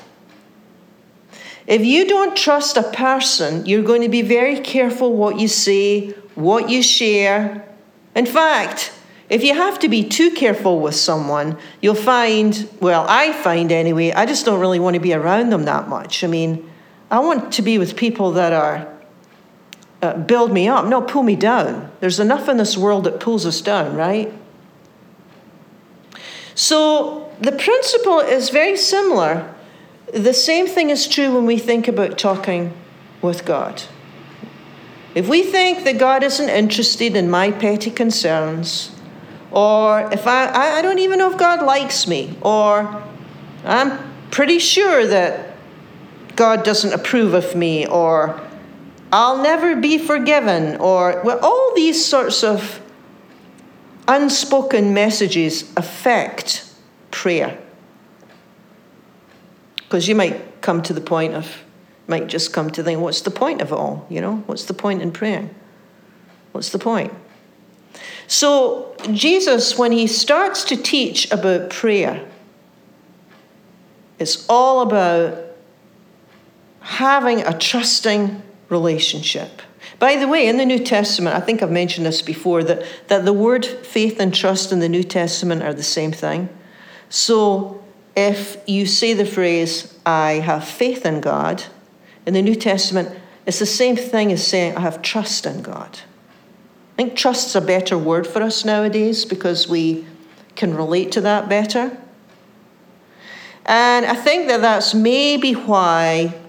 If 1.67 1.85
you 1.85 2.07
don't 2.07 2.35
trust 2.35 2.77
a 2.77 2.83
person, 2.83 3.65
you're 3.65 3.83
going 3.83 4.01
to 4.01 4.09
be 4.09 4.21
very 4.21 4.59
careful 4.59 5.13
what 5.13 5.39
you 5.39 5.47
say, 5.47 6.09
what 6.35 6.69
you 6.69 6.83
share. 6.83 7.67
In 8.15 8.25
fact, 8.25 8.91
if 9.31 9.45
you 9.45 9.53
have 9.53 9.79
to 9.79 9.87
be 9.87 10.03
too 10.03 10.31
careful 10.31 10.81
with 10.81 10.93
someone, 10.93 11.57
you'll 11.79 11.95
find, 11.95 12.69
well, 12.81 13.05
I 13.07 13.31
find 13.31 13.71
anyway, 13.71 14.11
I 14.11 14.25
just 14.25 14.45
don't 14.45 14.59
really 14.59 14.77
want 14.77 14.95
to 14.95 14.99
be 14.99 15.13
around 15.13 15.51
them 15.51 15.63
that 15.63 15.87
much. 15.87 16.25
I 16.25 16.27
mean, 16.27 16.69
I 17.09 17.19
want 17.19 17.53
to 17.53 17.61
be 17.61 17.77
with 17.77 17.95
people 17.95 18.33
that 18.33 18.51
are 18.51 18.93
uh, 20.01 20.17
build 20.17 20.51
me 20.51 20.67
up, 20.67 20.85
not 20.85 21.07
pull 21.07 21.23
me 21.23 21.37
down. 21.37 21.89
There's 22.01 22.19
enough 22.19 22.49
in 22.49 22.57
this 22.57 22.77
world 22.77 23.05
that 23.05 23.21
pulls 23.21 23.45
us 23.45 23.61
down, 23.61 23.95
right? 23.95 24.33
So 26.53 27.33
the 27.39 27.53
principle 27.53 28.19
is 28.19 28.49
very 28.49 28.75
similar. 28.75 29.55
The 30.13 30.33
same 30.33 30.67
thing 30.67 30.89
is 30.89 31.07
true 31.07 31.33
when 31.33 31.45
we 31.45 31.57
think 31.57 31.87
about 31.87 32.17
talking 32.17 32.73
with 33.21 33.45
God. 33.45 33.83
If 35.15 35.29
we 35.29 35.41
think 35.41 35.85
that 35.85 35.97
God 35.97 36.21
isn't 36.21 36.49
interested 36.49 37.15
in 37.15 37.29
my 37.29 37.51
petty 37.51 37.91
concerns, 37.91 38.90
or 39.51 40.09
if 40.13 40.27
I, 40.27 40.77
I 40.77 40.81
don't 40.81 40.99
even 40.99 41.19
know 41.19 41.31
if 41.31 41.37
God 41.37 41.63
likes 41.65 42.07
me, 42.07 42.35
or 42.41 43.03
I'm 43.65 43.99
pretty 44.31 44.59
sure 44.59 45.05
that 45.05 45.55
God 46.35 46.63
doesn't 46.63 46.93
approve 46.93 47.33
of 47.33 47.55
me, 47.55 47.85
or 47.85 48.41
I'll 49.11 49.41
never 49.43 49.75
be 49.75 49.97
forgiven, 49.97 50.77
or 50.77 51.21
well, 51.23 51.39
all 51.41 51.73
these 51.75 52.03
sorts 52.03 52.43
of 52.43 52.81
unspoken 54.07 54.93
messages 54.93 55.71
affect 55.75 56.73
prayer. 57.11 57.61
Because 59.77 60.07
you 60.07 60.15
might 60.15 60.61
come 60.61 60.81
to 60.83 60.93
the 60.93 61.01
point 61.01 61.33
of, 61.33 61.63
might 62.07 62.27
just 62.27 62.53
come 62.53 62.69
to 62.71 62.83
think, 62.83 63.01
what's 63.01 63.21
the 63.21 63.31
point 63.31 63.61
of 63.61 63.71
it 63.71 63.75
all? 63.75 64.07
You 64.09 64.21
know, 64.21 64.37
what's 64.45 64.63
the 64.63 64.73
point 64.73 65.01
in 65.01 65.11
praying? 65.11 65.53
What's 66.53 66.69
the 66.69 66.79
point? 66.79 67.13
So, 68.31 68.95
Jesus, 69.11 69.77
when 69.77 69.91
he 69.91 70.07
starts 70.07 70.63
to 70.63 70.77
teach 70.77 71.29
about 71.33 71.69
prayer, 71.69 72.25
it's 74.19 74.45
all 74.47 74.79
about 74.83 75.37
having 76.79 77.41
a 77.41 77.57
trusting 77.57 78.41
relationship. 78.69 79.61
By 79.99 80.15
the 80.15 80.29
way, 80.29 80.47
in 80.47 80.55
the 80.55 80.65
New 80.65 80.79
Testament, 80.79 81.35
I 81.35 81.41
think 81.41 81.61
I've 81.61 81.71
mentioned 81.71 82.05
this 82.05 82.21
before, 82.21 82.63
that, 82.63 82.85
that 83.09 83.25
the 83.25 83.33
word 83.33 83.65
faith 83.65 84.17
and 84.17 84.33
trust 84.33 84.71
in 84.71 84.79
the 84.79 84.87
New 84.87 85.03
Testament 85.03 85.61
are 85.61 85.73
the 85.73 85.83
same 85.83 86.13
thing. 86.13 86.47
So 87.09 87.83
if 88.15 88.55
you 88.65 88.85
say 88.85 89.11
the 89.11 89.25
phrase, 89.25 89.93
I 90.05 90.35
have 90.35 90.65
faith 90.65 91.05
in 91.05 91.19
God, 91.19 91.65
in 92.25 92.33
the 92.33 92.41
New 92.41 92.55
Testament, 92.55 93.09
it's 93.45 93.59
the 93.59 93.65
same 93.65 93.97
thing 93.97 94.31
as 94.31 94.47
saying, 94.47 94.77
I 94.77 94.79
have 94.79 95.01
trust 95.01 95.45
in 95.45 95.61
God. 95.61 95.99
I 97.01 97.03
think 97.05 97.17
trust's 97.17 97.55
a 97.55 97.61
better 97.61 97.97
word 97.97 98.27
for 98.27 98.43
us 98.43 98.63
nowadays 98.63 99.25
because 99.25 99.67
we 99.67 100.05
can 100.55 100.75
relate 100.75 101.11
to 101.13 101.21
that 101.21 101.49
better. 101.49 101.97
And 103.65 104.05
I 104.05 104.13
think 104.13 104.47
that 104.49 104.61
that's 104.61 104.93
maybe 104.93 105.53
why 105.53 106.39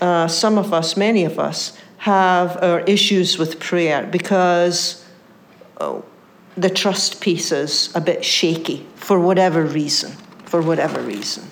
uh, 0.00 0.26
some 0.26 0.58
of 0.58 0.72
us, 0.72 0.96
many 0.96 1.24
of 1.24 1.38
us, 1.38 1.78
have 1.98 2.60
our 2.64 2.80
issues 2.80 3.38
with 3.38 3.60
prayer 3.60 4.08
because 4.10 5.06
oh, 5.80 6.04
the 6.56 6.68
trust 6.68 7.20
piece 7.20 7.52
is 7.52 7.94
a 7.94 8.00
bit 8.00 8.24
shaky 8.24 8.84
for 8.96 9.20
whatever 9.20 9.64
reason. 9.64 10.10
For 10.46 10.60
whatever 10.60 11.00
reason. 11.00 11.44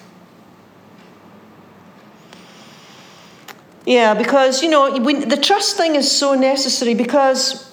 Yeah, 3.87 4.15
because, 4.15 4.63
you 4.63 4.69
know, 4.69 4.97
we, 4.99 5.25
the 5.25 5.37
trust 5.37 5.77
thing 5.77 5.95
is 5.97 6.11
so 6.11 6.35
necessary 6.35 6.95
because 6.95 7.71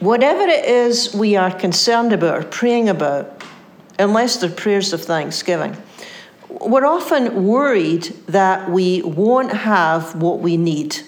whatever 0.00 0.42
it 0.42 0.64
is 0.64 1.14
we 1.14 1.36
are 1.36 1.50
concerned 1.50 2.12
about 2.12 2.38
or 2.38 2.42
praying 2.42 2.88
about, 2.88 3.44
unless 3.98 4.38
they're 4.38 4.50
prayers 4.50 4.92
of 4.92 5.02
thanksgiving, 5.02 5.76
we're 6.48 6.86
often 6.86 7.46
worried 7.46 8.04
that 8.26 8.70
we 8.70 9.02
won't 9.02 9.52
have 9.52 10.20
what 10.20 10.40
we 10.40 10.56
need 10.56 11.00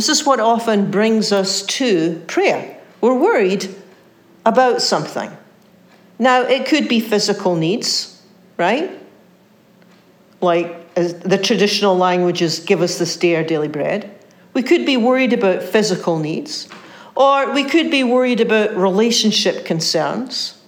this 0.00 0.08
is 0.08 0.24
what 0.24 0.40
often 0.40 0.90
brings 0.90 1.30
us 1.30 1.60
to 1.62 2.22
prayer. 2.26 2.80
We're 3.02 3.18
worried 3.18 3.68
about 4.46 4.80
something. 4.80 5.30
Now, 6.18 6.40
it 6.40 6.66
could 6.66 6.88
be 6.88 7.00
physical 7.00 7.54
needs, 7.54 8.22
right? 8.56 8.90
Like 10.40 10.79
the 10.94 11.40
traditional 11.42 11.96
languages 11.96 12.60
give 12.60 12.82
us 12.82 12.98
this 12.98 13.16
day 13.16 13.36
our 13.36 13.42
daily 13.42 13.68
bread. 13.68 14.14
We 14.52 14.62
could 14.62 14.84
be 14.84 14.96
worried 14.96 15.32
about 15.32 15.62
physical 15.62 16.18
needs, 16.18 16.68
or 17.14 17.52
we 17.52 17.64
could 17.64 17.90
be 17.90 18.02
worried 18.02 18.40
about 18.40 18.76
relationship 18.76 19.64
concerns. 19.64 20.60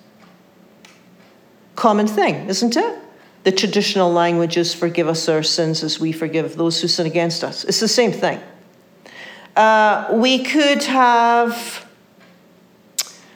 Common 1.75 2.07
thing, 2.07 2.49
isn't 2.49 2.77
it? 2.77 2.99
The 3.45 3.53
traditional 3.53 4.13
languages 4.13 4.73
forgive 4.73 5.09
us 5.09 5.29
our 5.29 5.43
sins 5.43 5.83
as 5.83 5.99
we 5.99 6.13
forgive 6.13 6.57
those 6.57 6.81
who 6.81 6.87
sin 6.87 7.07
against 7.07 7.43
us. 7.43 7.65
It's 7.65 7.81
the 7.81 7.89
same 7.89 8.13
thing. 8.13 8.41
Uh, 9.57 10.09
we 10.13 10.45
could 10.45 10.85
have, 10.85 11.87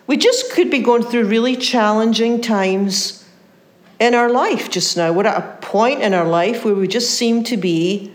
we 0.06 0.16
just 0.16 0.52
could 0.52 0.70
be 0.70 0.78
going 0.78 1.02
through 1.02 1.24
really 1.26 1.56
challenging 1.56 2.40
times 2.40 3.25
in 3.98 4.14
our 4.14 4.30
life 4.30 4.70
just 4.70 4.96
now. 4.96 5.12
We're 5.12 5.26
at 5.26 5.38
a 5.38 5.56
point 5.66 6.02
in 6.02 6.14
our 6.14 6.26
life 6.26 6.64
where 6.64 6.74
we 6.74 6.88
just 6.88 7.14
seem 7.14 7.44
to 7.44 7.56
be 7.56 8.12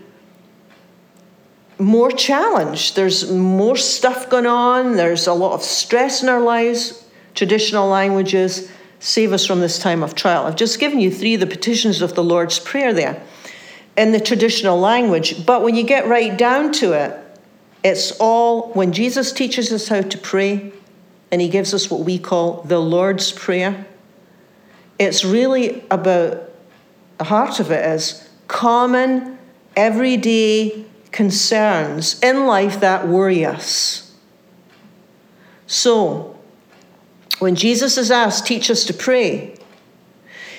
more 1.78 2.10
challenged. 2.10 2.94
There's 2.94 3.30
more 3.30 3.76
stuff 3.76 4.30
going 4.30 4.46
on, 4.46 4.96
there's 4.96 5.26
a 5.26 5.34
lot 5.34 5.52
of 5.52 5.62
stress 5.62 6.22
in 6.22 6.28
our 6.28 6.40
lives. 6.40 7.04
Traditional 7.34 7.88
languages 7.88 8.70
save 9.00 9.32
us 9.32 9.44
from 9.44 9.60
this 9.60 9.78
time 9.78 10.02
of 10.02 10.14
trial. 10.14 10.46
I've 10.46 10.56
just 10.56 10.78
given 10.78 11.00
you 11.00 11.10
three 11.10 11.34
of 11.34 11.40
the 11.40 11.46
petitions 11.46 12.02
of 12.02 12.14
the 12.14 12.22
Lord's 12.22 12.58
Prayer 12.58 12.92
there 12.92 13.22
in 13.96 14.12
the 14.12 14.20
traditional 14.20 14.78
language, 14.78 15.44
but 15.44 15.62
when 15.62 15.74
you 15.74 15.82
get 15.82 16.06
right 16.06 16.36
down 16.36 16.72
to 16.72 16.92
it, 16.92 17.18
it's 17.82 18.12
all 18.12 18.72
when 18.72 18.92
Jesus 18.92 19.32
teaches 19.32 19.72
us 19.72 19.88
how 19.88 20.02
to 20.02 20.18
pray 20.18 20.72
and 21.30 21.40
he 21.40 21.48
gives 21.48 21.74
us 21.74 21.90
what 21.90 22.00
we 22.00 22.18
call 22.18 22.62
the 22.62 22.78
Lord's 22.78 23.32
Prayer. 23.32 23.86
It's 25.02 25.24
really 25.24 25.84
about 25.90 26.50
the 27.18 27.24
heart 27.24 27.60
of 27.60 27.70
it 27.70 27.84
is 27.84 28.28
common, 28.48 29.38
everyday 29.76 30.84
concerns 31.10 32.20
in 32.20 32.46
life 32.46 32.80
that 32.80 33.06
worry 33.06 33.44
us. 33.44 34.14
So, 35.66 36.38
when 37.38 37.54
Jesus 37.54 37.98
is 37.98 38.10
asked, 38.10 38.46
teach 38.46 38.70
us 38.70 38.84
to 38.84 38.94
pray, 38.94 39.56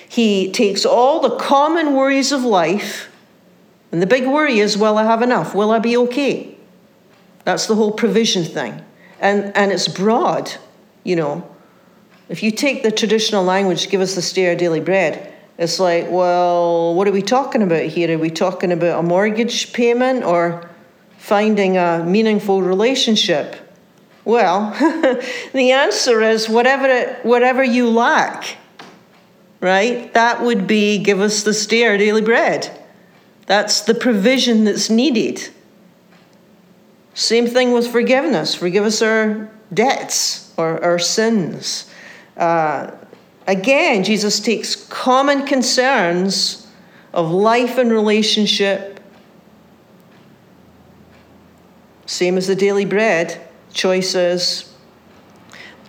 he 0.07 0.51
takes 0.51 0.85
all 0.85 1.21
the 1.21 1.35
common 1.37 1.93
worries 1.93 2.31
of 2.31 2.43
life, 2.43 3.09
and 3.91 4.01
the 4.01 4.07
big 4.07 4.25
worry 4.25 4.59
is, 4.59 4.77
will 4.77 4.97
I 4.97 5.03
have 5.03 5.21
enough? 5.21 5.55
Will 5.55 5.71
I 5.71 5.79
be 5.79 5.95
okay? 5.97 6.57
That's 7.45 7.67
the 7.67 7.75
whole 7.75 7.91
provision 7.91 8.43
thing. 8.43 8.83
And, 9.19 9.55
and 9.55 9.71
it's 9.71 9.87
broad, 9.87 10.51
you 11.03 11.15
know. 11.15 11.47
If 12.29 12.41
you 12.41 12.51
take 12.51 12.83
the 12.83 12.91
traditional 12.91 13.43
language, 13.43 13.89
give 13.89 14.01
us 14.01 14.15
the 14.15 14.21
our 14.21 14.55
daily 14.55 14.79
bread, 14.79 15.33
it's 15.57 15.79
like, 15.79 16.09
well, 16.09 16.95
what 16.95 17.07
are 17.07 17.11
we 17.11 17.21
talking 17.21 17.61
about 17.61 17.83
here? 17.83 18.15
Are 18.15 18.19
we 18.19 18.29
talking 18.29 18.71
about 18.71 18.99
a 18.99 19.03
mortgage 19.03 19.71
payment 19.73 20.23
or 20.23 20.69
finding 21.17 21.77
a 21.77 22.03
meaningful 22.03 22.61
relationship? 22.61 23.55
Well, 24.25 24.71
the 25.53 25.71
answer 25.71 26.21
is 26.21 26.49
whatever, 26.49 26.87
it, 26.87 27.25
whatever 27.25 27.63
you 27.63 27.89
lack, 27.89 28.57
right? 29.59 30.11
That 30.13 30.41
would 30.41 30.65
be 30.65 30.97
give 30.97 31.19
us 31.19 31.43
the 31.43 31.53
our 31.85 31.97
daily 31.97 32.21
bread. 32.21 32.79
That's 33.45 33.81
the 33.81 33.93
provision 33.93 34.63
that's 34.63 34.89
needed. 34.89 35.49
Same 37.13 37.45
thing 37.47 37.73
with 37.73 37.91
forgiveness. 37.91 38.55
Forgive 38.55 38.85
us 38.85 39.01
our 39.01 39.51
debts 39.73 40.53
or 40.57 40.83
our 40.83 40.97
sins. 40.97 41.89
Uh, 42.37 42.91
again, 43.47 44.03
Jesus 44.03 44.39
takes 44.39 44.75
common 44.75 45.45
concerns 45.45 46.67
of 47.13 47.31
life 47.31 47.77
and 47.77 47.91
relationship, 47.91 48.99
same 52.05 52.37
as 52.37 52.47
the 52.47 52.55
daily 52.55 52.85
bread, 52.85 53.39
choices. 53.71 54.73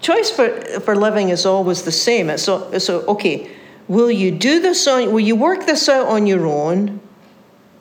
Choice 0.00 0.30
for, 0.30 0.50
for 0.80 0.94
living 0.94 1.30
is 1.30 1.46
always 1.46 1.82
the 1.82 1.92
same. 1.92 2.28
It's 2.28 2.42
so, 2.42 2.78
so 2.78 3.00
okay, 3.06 3.50
will 3.88 4.10
you 4.10 4.30
do 4.30 4.60
this 4.60 4.86
on, 4.86 5.12
will 5.12 5.20
you 5.20 5.36
work 5.36 5.64
this 5.64 5.88
out 5.88 6.06
on 6.08 6.26
your 6.26 6.46
own, 6.46 7.00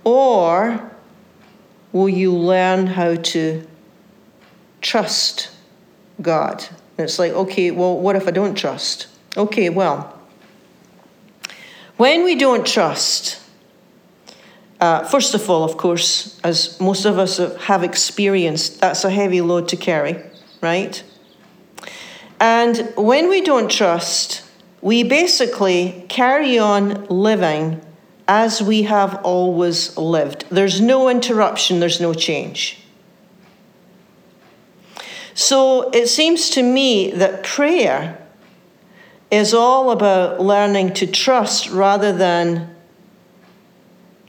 or 0.06 0.92
will 1.92 2.10
you 2.10 2.34
learn 2.34 2.88
how 2.88 3.16
to 3.16 3.68
trust 4.82 5.50
God? 6.22 6.66
And 6.98 7.06
it's 7.06 7.18
like, 7.18 7.32
okay, 7.34 7.72
well, 7.72 7.98
what 7.98 8.16
if 8.16 8.28
I 8.28 8.32
don't 8.32 8.56
trust? 8.56 9.08
Okay, 9.36 9.70
well, 9.70 10.20
when 11.98 12.24
we 12.24 12.36
don't 12.36 12.66
trust, 12.66 13.40
uh, 14.80 15.04
first 15.06 15.34
of 15.34 15.50
all, 15.50 15.64
of 15.64 15.78
course, 15.78 16.40
as 16.44 16.80
most 16.80 17.06
of 17.06 17.18
us 17.18 17.38
have 17.38 17.84
experienced, 17.84 18.82
that's 18.82 19.04
a 19.04 19.10
heavy 19.10 19.42
load 19.42 19.68
to 19.70 19.78
carry, 19.78 20.22
right? 20.62 21.04
And 22.40 22.92
when 22.98 23.30
we 23.30 23.42
don't 23.42 23.72
trust, 23.72 24.44
we 24.82 25.04
basically 25.04 26.06
carry 26.10 26.60
on 26.60 27.06
living 27.06 27.82
as 28.28 28.62
we 28.62 28.84
have 28.84 29.16
always 29.24 29.98
lived. 29.98 30.46
There's 30.50 30.82
no 30.82 31.10
interruption, 31.10 31.80
there's 31.80 32.02
no 32.02 32.14
change. 32.14 32.83
So 35.36 35.90
it 35.92 36.08
seems 36.08 36.50
to 36.52 36.64
me 36.64 37.12
that 37.12 37.44
prayer 37.44 38.20
is 39.32 39.54
all 39.54 39.92
about 39.92 40.40
learning 40.40 40.94
to 40.94 41.08
trust 41.08 41.70
rather 41.70 42.14
than 42.14 42.76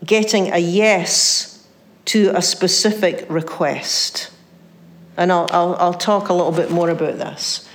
getting 0.05 0.53
a 0.53 0.59
yes 0.59 1.67
to 2.07 2.31
a 2.35 2.43
specific 2.43 3.27
request. 3.29 4.31
And 5.17 5.31
I'll, 5.31 5.47
I'll, 5.51 5.75
I'll 5.77 5.95
talk 5.95 6.29
a 6.29 6.33
little 6.33 6.53
bit 6.53 6.71
more 6.71 6.91
about 6.91 7.19
this. 7.19 7.69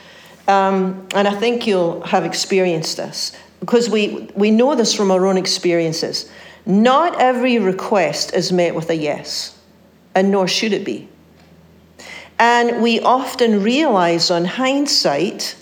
Um, 0.47 1.07
and 1.13 1.27
I 1.27 1.35
think 1.35 1.67
you'll 1.67 2.01
have 2.01 2.25
experienced 2.25 2.97
this 2.97 3.37
because 3.59 3.89
we, 3.89 4.29
we 4.35 4.49
know 4.49 4.73
this 4.75 4.93
from 4.93 5.11
our 5.11 5.25
own 5.27 5.37
experiences. 5.37 6.29
Not 6.65 7.19
every 7.19 7.59
request 7.59 8.33
is 8.33 8.51
met 8.51 8.73
with 8.73 8.89
a 8.89 8.95
yes, 8.95 9.57
and 10.15 10.31
nor 10.31 10.47
should 10.47 10.73
it 10.73 10.83
be. 10.83 11.07
And 12.39 12.81
we 12.81 13.01
often 13.01 13.61
realize 13.63 14.31
on 14.31 14.45
hindsight, 14.45 15.57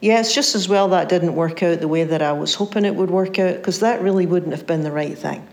yeah, 0.00 0.20
it's 0.20 0.32
just 0.32 0.54
as 0.54 0.68
well 0.68 0.88
that 0.88 1.08
didn't 1.08 1.34
work 1.34 1.64
out 1.64 1.80
the 1.80 1.88
way 1.88 2.04
that 2.04 2.22
I 2.22 2.32
was 2.32 2.54
hoping 2.54 2.84
it 2.84 2.94
would 2.94 3.10
work 3.10 3.40
out, 3.40 3.56
because 3.56 3.80
that 3.80 4.00
really 4.00 4.24
wouldn't 4.24 4.52
have 4.52 4.66
been 4.66 4.84
the 4.84 4.92
right 4.92 5.18
thing. 5.18 5.46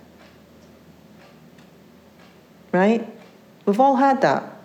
Right? 2.72 3.12
We've 3.66 3.80
all 3.80 3.96
had 3.96 4.22
that. 4.22 4.58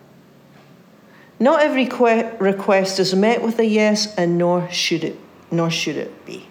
Not 1.40 1.60
every 1.60 1.86
que- 1.86 2.36
request 2.38 3.00
is 3.00 3.14
met 3.14 3.42
with 3.42 3.58
a 3.58 3.64
yes, 3.64 4.14
and 4.16 4.36
nor 4.36 4.70
should 4.70 5.04
it, 5.04 5.18
nor 5.50 5.70
should 5.70 5.96
it 5.96 6.26
be. 6.26 6.46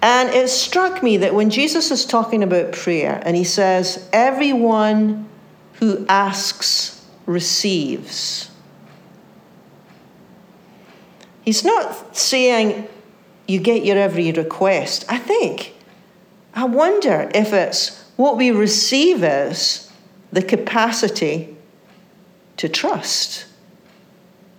And 0.00 0.30
it 0.30 0.48
struck 0.48 1.02
me 1.02 1.18
that 1.18 1.34
when 1.34 1.50
Jesus 1.50 1.90
is 1.90 2.06
talking 2.06 2.42
about 2.42 2.72
prayer 2.72 3.20
and 3.24 3.36
he 3.36 3.44
says, 3.44 4.08
Everyone 4.12 5.28
who 5.78 6.04
asks 6.08 7.06
receives, 7.26 8.50
he's 11.42 11.64
not 11.64 12.16
saying 12.16 12.88
you 13.46 13.58
get 13.58 13.84
your 13.84 13.96
every 13.96 14.32
request. 14.32 15.04
I 15.08 15.18
think, 15.18 15.74
I 16.54 16.64
wonder 16.64 17.30
if 17.34 17.52
it's 17.52 18.04
what 18.16 18.36
we 18.36 18.50
receive 18.50 19.22
is 19.22 19.90
the 20.32 20.42
capacity 20.42 21.56
to 22.58 22.68
trust 22.68 23.46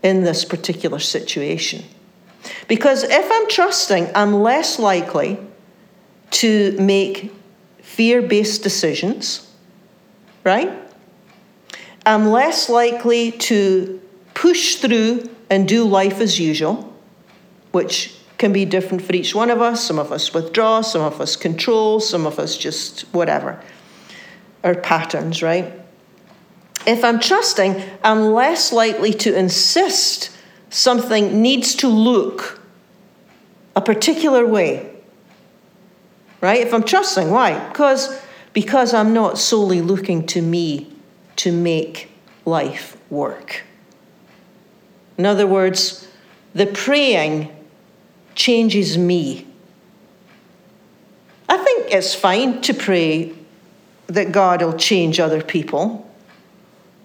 in 0.01 0.23
this 0.23 0.45
particular 0.45 0.99
situation. 0.99 1.83
Because 2.67 3.03
if 3.03 3.29
I'm 3.31 3.47
trusting, 3.49 4.09
I'm 4.15 4.33
less 4.33 4.79
likely 4.79 5.37
to 6.31 6.77
make 6.79 7.33
fear 7.81 8.21
based 8.21 8.63
decisions, 8.63 9.47
right? 10.43 10.71
I'm 12.09 12.31
less 12.31 12.69
likely 12.69 13.33
to 13.33 14.01
push 14.33 14.77
through 14.77 15.29
and 15.47 15.67
do 15.67 15.83
life 15.83 16.19
as 16.19 16.39
usual, 16.39 16.91
which 17.71 18.15
can 18.39 18.51
be 18.51 18.65
different 18.65 19.03
for 19.03 19.13
each 19.13 19.35
one 19.35 19.51
of 19.51 19.61
us. 19.61 19.85
Some 19.85 19.99
of 19.99 20.11
us 20.11 20.33
withdraw, 20.33 20.81
some 20.81 21.03
of 21.03 21.21
us 21.21 21.35
control, 21.35 21.99
some 21.99 22.25
of 22.25 22.39
us 22.39 22.57
just 22.57 23.01
whatever. 23.13 23.61
Our 24.63 24.73
patterns, 24.73 25.43
right? 25.43 25.71
If 26.87 27.03
I'm 27.03 27.19
trusting, 27.19 27.79
I'm 28.03 28.33
less 28.33 28.73
likely 28.73 29.13
to 29.13 29.37
insist 29.37 30.35
something 30.71 31.43
needs 31.43 31.75
to 31.75 31.87
look 31.87 32.59
a 33.75 33.81
particular 33.81 34.47
way. 34.47 34.95
Right? 36.41 36.61
If 36.61 36.73
I'm 36.73 36.83
trusting, 36.83 37.29
why? 37.29 37.69
Because 37.69 38.19
because 38.53 38.95
I'm 38.95 39.13
not 39.13 39.37
solely 39.37 39.81
looking 39.81 40.25
to 40.27 40.41
me 40.41 40.95
to 41.39 41.53
make 41.53 42.09
life 42.43 42.97
work. 43.09 43.63
In 45.17 45.25
other 45.25 45.47
words, 45.47 46.05
the 46.53 46.65
praying 46.65 47.49
changes 48.35 48.97
me. 48.97 49.47
I 51.47 51.57
think 51.57 51.93
it's 51.93 52.13
fine 52.13 52.61
to 52.63 52.73
pray 52.73 53.33
that 54.07 54.33
God 54.33 54.61
will 54.61 54.77
change 54.77 55.21
other 55.21 55.41
people. 55.41 56.09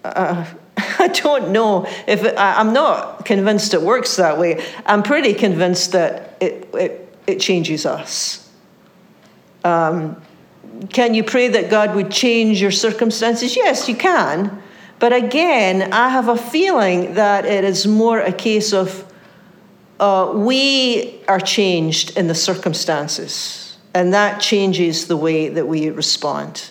Uh, 0.02 0.44
I 0.76 1.08
don't 1.08 1.50
know 1.50 1.86
if 2.08 2.24
it, 2.24 2.36
I, 2.36 2.60
am 2.60 2.72
not 2.72 3.24
convinced 3.24 3.72
it 3.72 3.82
works 3.82 4.16
that 4.16 4.36
way. 4.36 4.64
I'm 4.84 5.04
pretty 5.04 5.34
convinced 5.34 5.92
that 5.92 6.36
it, 6.40 6.68
it, 6.74 7.16
it 7.28 7.40
changes 7.40 7.86
us. 7.86 8.50
Um, 9.62 10.20
can 10.90 11.14
you 11.14 11.24
pray 11.24 11.48
that 11.48 11.70
God 11.70 11.94
would 11.94 12.10
change 12.10 12.60
your 12.60 12.70
circumstances? 12.70 13.56
Yes, 13.56 13.88
you 13.88 13.96
can. 13.96 14.62
But 14.98 15.12
again, 15.12 15.92
I 15.92 16.08
have 16.08 16.28
a 16.28 16.36
feeling 16.36 17.14
that 17.14 17.44
it 17.44 17.64
is 17.64 17.86
more 17.86 18.20
a 18.20 18.32
case 18.32 18.72
of 18.72 19.12
uh, 20.00 20.32
we 20.34 21.22
are 21.28 21.40
changed 21.40 22.16
in 22.16 22.26
the 22.26 22.34
circumstances, 22.34 23.78
and 23.94 24.12
that 24.12 24.40
changes 24.40 25.06
the 25.06 25.16
way 25.16 25.48
that 25.48 25.66
we 25.66 25.90
respond. 25.90 26.70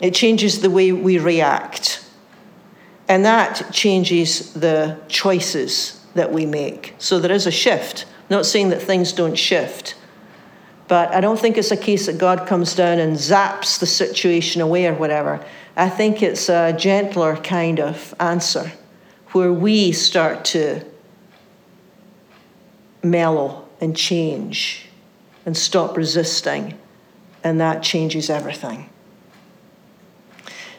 It 0.00 0.14
changes 0.14 0.60
the 0.60 0.70
way 0.70 0.92
we 0.92 1.18
react. 1.18 2.04
And 3.08 3.24
that 3.24 3.72
changes 3.72 4.52
the 4.54 4.98
choices 5.08 6.04
that 6.14 6.32
we 6.32 6.46
make. 6.46 6.94
So 6.98 7.18
there 7.18 7.32
is 7.32 7.46
a 7.46 7.50
shift. 7.50 8.04
I'm 8.04 8.36
not 8.36 8.46
saying 8.46 8.70
that 8.70 8.82
things 8.82 9.12
don't 9.12 9.36
shift, 9.36 9.94
but 10.92 11.10
I 11.14 11.22
don't 11.22 11.40
think 11.40 11.56
it's 11.56 11.70
a 11.70 11.76
case 11.78 12.04
that 12.04 12.18
God 12.18 12.46
comes 12.46 12.74
down 12.74 12.98
and 12.98 13.16
zaps 13.16 13.80
the 13.80 13.86
situation 13.86 14.60
away 14.60 14.86
or 14.86 14.92
whatever. 14.92 15.42
I 15.74 15.88
think 15.88 16.22
it's 16.22 16.50
a 16.50 16.74
gentler 16.74 17.36
kind 17.36 17.80
of 17.80 18.14
answer 18.20 18.70
where 19.28 19.50
we 19.50 19.92
start 19.92 20.44
to 20.56 20.84
mellow 23.02 23.66
and 23.80 23.96
change 23.96 24.84
and 25.46 25.56
stop 25.56 25.96
resisting, 25.96 26.78
and 27.42 27.58
that 27.58 27.82
changes 27.82 28.28
everything. 28.28 28.90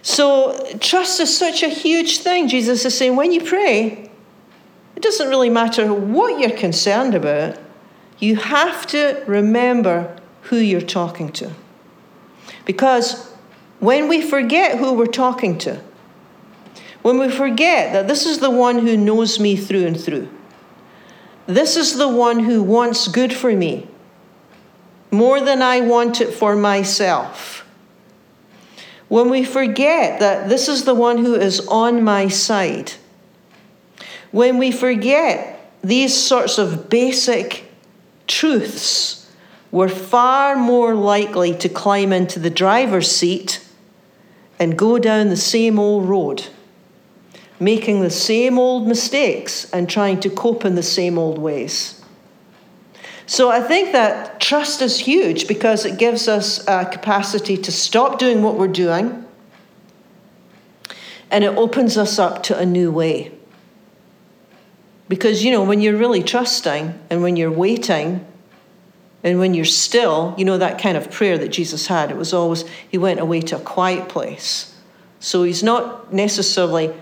So, 0.04 0.78
trust 0.80 1.22
is 1.22 1.36
such 1.36 1.64
a 1.64 1.70
huge 1.70 2.20
thing. 2.20 2.48
Jesus 2.48 2.86
is 2.86 2.96
saying 2.96 3.16
when 3.16 3.32
you 3.32 3.44
pray, 3.44 4.12
it 4.96 5.02
doesn't 5.02 5.28
really 5.28 5.50
matter 5.50 5.92
what 5.92 6.40
you're 6.40 6.56
concerned 6.56 7.16
about, 7.16 7.58
you 8.24 8.38
have 8.38 8.88
to 8.88 9.22
remember 9.28 10.16
who 10.44 10.58
you're 10.58 10.82
talking 10.82 11.32
to. 11.34 11.52
Because 12.66 13.32
when 13.80 14.08
we 14.08 14.22
forget 14.22 14.78
who 14.78 14.94
we're 14.94 15.06
talking 15.06 15.58
to, 15.60 15.82
when 17.02 17.20
we 17.20 17.30
forget 17.30 17.92
that 17.92 18.08
this 18.08 18.26
is 18.26 18.40
the 18.40 18.50
one 18.50 18.80
who 18.80 18.96
knows 18.96 19.40
me 19.40 19.58
through 19.58 19.86
and 19.86 20.00
through, 20.00 20.30
this 21.48 21.76
is 21.76 21.98
the 21.98 22.08
one 22.08 22.40
who 22.40 22.64
wants 22.64 23.10
good 23.10 23.34
for 23.34 23.52
me 23.54 23.88
more 25.12 25.42
than 25.42 25.62
I 25.62 25.82
want 25.82 26.22
it 26.22 26.34
for 26.34 26.56
myself 26.56 27.64
when 29.10 29.30
we 29.30 29.44
forget 29.44 30.22
that 30.22 30.50
this 30.50 30.68
is 30.68 30.86
the 30.86 30.96
one 30.96 31.20
who 31.20 31.36
is 31.36 31.68
on 31.68 32.04
my 32.04 32.28
side, 32.28 32.94
when 34.32 34.58
we 34.58 34.72
forget 34.72 35.72
these 35.84 36.16
sorts 36.18 36.58
of 36.58 36.90
basic 36.90 37.72
truths, 38.28 39.32
we're 39.72 39.90
far 39.90 40.56
more 40.56 40.94
likely 40.94 41.56
to 41.58 41.70
climb 41.70 42.14
into 42.14 42.40
the 42.40 42.50
driver's 42.50 43.10
seat 43.10 43.66
and 44.60 44.78
go 44.78 45.00
down 45.00 45.30
the 45.30 45.36
same 45.36 45.80
old 45.80 46.08
road, 46.08 46.46
making 47.60 48.02
the 48.02 48.10
same 48.10 48.60
old 48.60 48.88
mistakes 48.88 49.70
and 49.72 49.90
trying 49.90 50.20
to 50.20 50.30
cope 50.30 50.64
in 50.64 50.76
the 50.76 50.84
same 50.84 51.18
old 51.18 51.38
ways. 51.38 52.02
So 53.26 53.50
I 53.50 53.62
think 53.62 53.94
that 53.94 54.40
trust 54.40 54.82
is 54.82 55.00
huge 55.00 55.48
because 55.48 55.86
it 55.86 55.98
gives 55.98 56.28
us 56.28 56.66
a 56.68 56.86
capacity 56.86 57.58
to 57.58 57.72
stop 57.72 58.20
doing 58.20 58.44
what 58.44 58.58
we're 58.58 58.68
doing 58.68 59.26
and 61.32 61.44
it 61.44 61.58
opens 61.58 61.98
us 61.98 62.20
up 62.20 62.44
to 62.44 62.58
a 62.58 62.66
new 62.66 62.92
way. 62.92 63.32
Because, 65.10 65.44
you 65.44 65.52
know, 65.52 65.64
when 65.64 65.82
you're 65.82 65.98
really 65.98 66.24
trusting 66.24 67.00
and 67.10 67.22
when 67.22 67.36
you're 67.36 67.52
waiting 67.52 68.26
and 69.24 69.40
when 69.40 69.54
you're 69.54 69.66
still, 69.66 70.34
you 70.38 70.46
know, 70.46 70.58
that 70.58 70.80
kind 70.82 70.98
of 70.98 71.12
prayer 71.12 71.38
that 71.38 71.50
Jesus 71.50 71.88
had, 71.88 72.10
it 72.10 72.18
was 72.18 72.34
always, 72.34 72.66
he 72.90 72.98
went 72.98 73.20
away 73.20 73.42
to 73.42 73.58
a 73.58 73.60
quiet 73.60 74.10
place. 74.10 74.76
So 75.20 75.44
he's 75.44 75.64
not 75.64 76.14
necessarily 76.14 76.94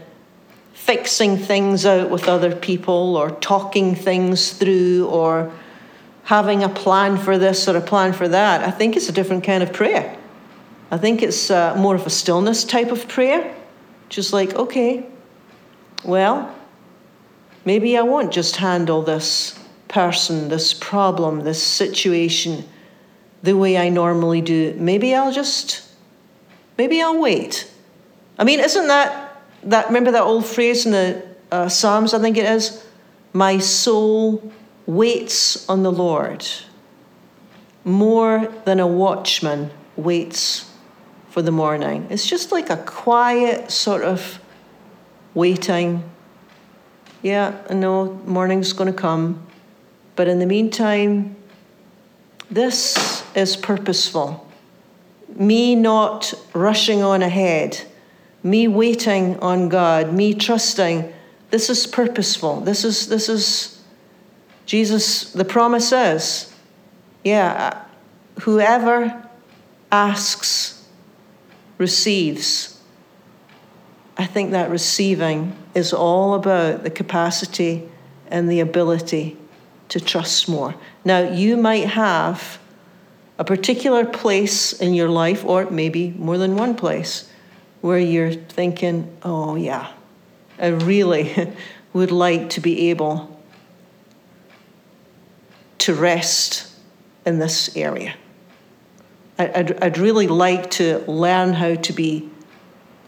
fixing 0.74 1.38
things 1.38 1.86
out 1.86 2.10
with 2.10 2.28
other 2.28 2.56
people 2.56 3.16
or 3.16 3.32
talking 3.32 3.96
things 3.96 4.54
through 4.54 5.08
or 5.08 5.52
having 6.24 6.64
a 6.64 6.70
plan 6.70 7.18
for 7.18 7.38
this 7.38 7.68
or 7.68 7.78
a 7.78 7.82
plan 7.82 8.14
for 8.14 8.28
that. 8.28 8.64
I 8.64 8.72
think 8.72 8.96
it's 8.96 9.10
a 9.10 9.12
different 9.12 9.44
kind 9.44 9.64
of 9.64 9.74
prayer. 9.74 10.18
I 10.90 10.98
think 10.98 11.22
it's 11.22 11.50
uh, 11.50 11.76
more 11.76 11.96
of 11.96 12.06
a 12.06 12.10
stillness 12.10 12.64
type 12.64 12.92
of 12.92 13.08
prayer. 13.08 13.56
Just 14.10 14.34
like, 14.34 14.54
okay, 14.56 15.06
well, 16.04 16.54
maybe 17.66 17.98
I 17.98 18.02
won't 18.02 18.32
just 18.32 18.58
handle 18.58 19.02
this 19.02 19.60
person, 19.88 20.50
this 20.50 20.74
problem, 20.74 21.42
this 21.42 21.62
situation 21.62 22.64
the 23.44 23.54
way 23.54 23.78
I 23.78 23.90
normally 23.90 24.42
do. 24.42 24.76
Maybe 24.78 25.16
I'll 25.16 25.32
just, 25.32 25.84
maybe 26.78 27.02
I'll 27.02 27.20
wait. 27.20 27.72
I 28.38 28.44
mean, 28.44 28.60
isn't 28.60 28.88
that, 28.88 29.42
that 29.64 29.88
remember 29.88 30.12
that 30.12 30.24
old 30.24 30.46
phrase 30.46 30.86
in 30.86 30.92
the 30.92 31.24
uh, 31.52 31.68
Psalms, 31.68 32.14
I 32.14 32.20
think 32.20 32.38
it 32.38 32.46
is? 32.46 32.86
My 33.34 33.58
soul 33.58 34.52
waits 34.86 35.68
on 35.70 35.84
the 35.84 35.92
Lord 35.92 36.46
more 37.84 38.48
than 38.66 38.80
a 38.80 38.88
watchman 38.88 39.72
waits 39.96 40.72
for 41.30 41.42
the 41.42 41.52
morning. 41.52 42.08
It's 42.10 42.28
just 42.28 42.52
like 42.52 42.70
a 42.70 42.78
quiet 42.78 43.72
sort 43.72 44.04
of 44.04 44.40
waiting. 45.34 46.04
Yeah, 47.22 47.56
I 47.70 47.74
know 47.74 48.14
morning's 48.26 48.74
going 48.74 48.92
to 48.92 48.98
come. 48.98 49.46
But 50.16 50.28
in 50.28 50.40
the 50.40 50.46
meantime, 50.46 51.36
this 52.50 53.24
is 53.36 53.56
purposeful. 53.56 54.48
Me 55.36 55.76
not 55.76 56.34
rushing 56.54 57.02
on 57.02 57.22
ahead, 57.22 57.82
me 58.44 58.68
waiting 58.68 59.40
on 59.40 59.70
God, 59.70 60.14
me 60.14 60.34
trusting. 60.34 61.12
This 61.52 61.70
is 61.70 61.88
purposeful. 61.88 62.62
This 62.62 62.84
is 62.84 63.08
this 63.08 63.30
is 63.30 63.82
Jesus. 64.66 65.32
The 65.32 65.46
promise 65.46 65.92
is, 65.92 66.54
yeah, 67.24 67.84
whoever 68.42 69.30
asks 69.92 70.86
receives. 71.78 72.71
I 74.22 74.28
think 74.28 74.52
that 74.52 74.70
receiving 74.70 75.56
is 75.74 75.94
all 75.94 76.36
about 76.36 76.84
the 76.84 76.92
capacity 76.92 77.90
and 78.28 78.48
the 78.48 78.60
ability 78.60 79.36
to 79.90 80.00
trust 80.00 80.48
more. 80.48 80.76
Now, 81.04 81.22
you 81.22 81.58
might 81.58 81.88
have 81.88 82.60
a 83.40 83.44
particular 83.44 84.06
place 84.06 84.74
in 84.74 84.94
your 84.94 85.10
life, 85.10 85.44
or 85.44 85.72
maybe 85.72 86.12
more 86.12 86.38
than 86.38 86.56
one 86.56 86.76
place, 86.76 87.32
where 87.82 87.98
you're 87.98 88.32
thinking, 88.32 89.12
oh, 89.24 89.56
yeah, 89.56 89.92
I 90.60 90.68
really 90.68 91.52
would 91.94 92.12
like 92.12 92.52
to 92.52 92.62
be 92.62 92.92
able 92.92 93.42
to 95.80 95.96
rest 95.96 96.72
in 97.26 97.40
this 97.40 97.76
area. 97.76 98.14
I'd, 99.40 99.84
I'd 99.84 99.98
really 99.98 100.28
like 100.28 100.70
to 100.72 101.00
learn 101.08 101.54
how 101.54 101.74
to 101.74 101.92
be 101.92 102.31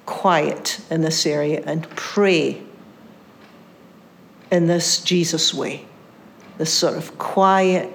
quiet 0.05 0.79
in 0.89 1.01
this 1.01 1.25
area 1.25 1.63
and 1.65 1.89
pray 1.91 2.61
in 4.51 4.67
this 4.67 5.01
Jesus 5.01 5.53
way, 5.53 5.85
this 6.57 6.71
sort 6.71 6.95
of 6.95 7.17
quiet, 7.17 7.91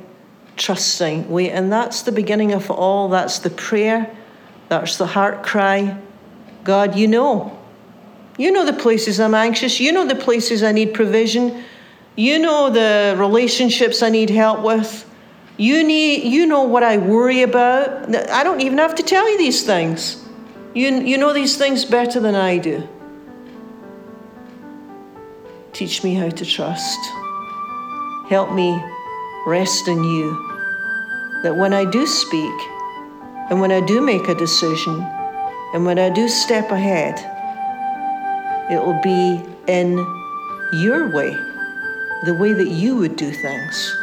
trusting 0.57 1.31
way. 1.31 1.51
And 1.51 1.73
that's 1.73 2.03
the 2.03 2.13
beginning 2.13 2.53
of 2.53 2.71
all. 2.71 3.09
That's 3.09 3.39
the 3.39 3.51
prayer, 3.51 4.15
that's 4.69 4.97
the 4.97 5.07
heart 5.07 5.43
cry. 5.43 5.99
God, 6.65 6.97
you 6.97 7.09
know. 7.09 7.59
You 8.37 8.53
know 8.53 8.65
the 8.65 8.73
places 8.73 9.19
I'm 9.19 9.35
anxious. 9.35 9.81
You 9.81 9.93
know 9.93 10.07
the 10.07 10.15
places 10.15 10.63
I 10.63 10.73
need 10.73 10.95
provision. 10.95 11.65
You 12.15 12.39
know 12.39 12.71
the 12.71 13.17
relationships 13.19 14.03
I 14.03 14.11
need 14.11 14.31
help 14.31 14.61
with. 14.61 15.05
You 15.57 15.83
need 15.83 16.25
you 16.25 16.47
know 16.47 16.63
what 16.63 16.83
I 16.83 16.99
worry 16.99 17.43
about. 17.43 18.15
I 18.31 18.45
don't 18.45 18.61
even 18.61 18.79
have 18.79 18.95
to 18.97 19.03
tell 19.03 19.29
you 19.29 19.39
these 19.39 19.65
things. 19.65 20.25
You, 20.79 21.01
you 21.01 21.19
know 21.19 21.33
these 21.33 21.57
things 21.57 21.85
better 21.85 22.21
than 22.21 22.37
I 22.37 22.59
do. 22.59 22.89
Teach 25.73 26.05
me 26.05 26.15
how 26.15 26.29
to 26.29 26.45
trust. 26.45 27.01
Help 28.29 28.53
me 28.53 28.81
rest 29.45 29.89
in 29.89 30.05
you. 30.05 30.31
That 31.43 31.57
when 31.57 31.73
I 31.73 31.85
do 31.85 32.07
speak, 32.07 32.55
and 33.51 33.61
when 33.61 33.73
I 33.73 33.81
do 33.81 34.01
make 34.01 34.29
a 34.29 34.37
decision, 34.37 35.03
and 35.75 35.85
when 35.85 35.99
I 35.99 36.11
do 36.11 36.29
step 36.29 36.71
ahead, 36.71 37.17
it 38.71 38.81
will 38.81 39.01
be 39.03 39.45
in 39.67 39.97
your 40.75 41.11
way, 41.11 41.37
the 42.25 42.35
way 42.35 42.53
that 42.53 42.69
you 42.69 42.95
would 42.95 43.17
do 43.17 43.33
things. 43.33 43.97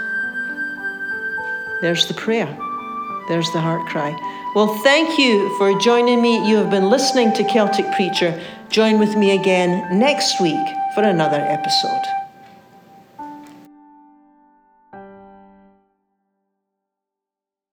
There's 1.79 2.05
the 2.07 2.15
prayer. 2.15 2.64
There's 3.27 3.51
the 3.51 3.61
heart 3.61 3.87
cry. 3.87 4.11
Well, 4.55 4.67
thank 4.83 5.17
you 5.17 5.55
for 5.57 5.77
joining 5.79 6.21
me. 6.21 6.47
You 6.47 6.57
have 6.57 6.69
been 6.69 6.89
listening 6.89 7.33
to 7.33 7.43
Celtic 7.43 7.91
Preacher. 7.93 8.39
Join 8.69 8.99
with 8.99 9.15
me 9.15 9.31
again 9.31 9.99
next 9.99 10.39
week 10.39 10.67
for 10.93 11.03
another 11.03 11.39
episode. 11.39 12.24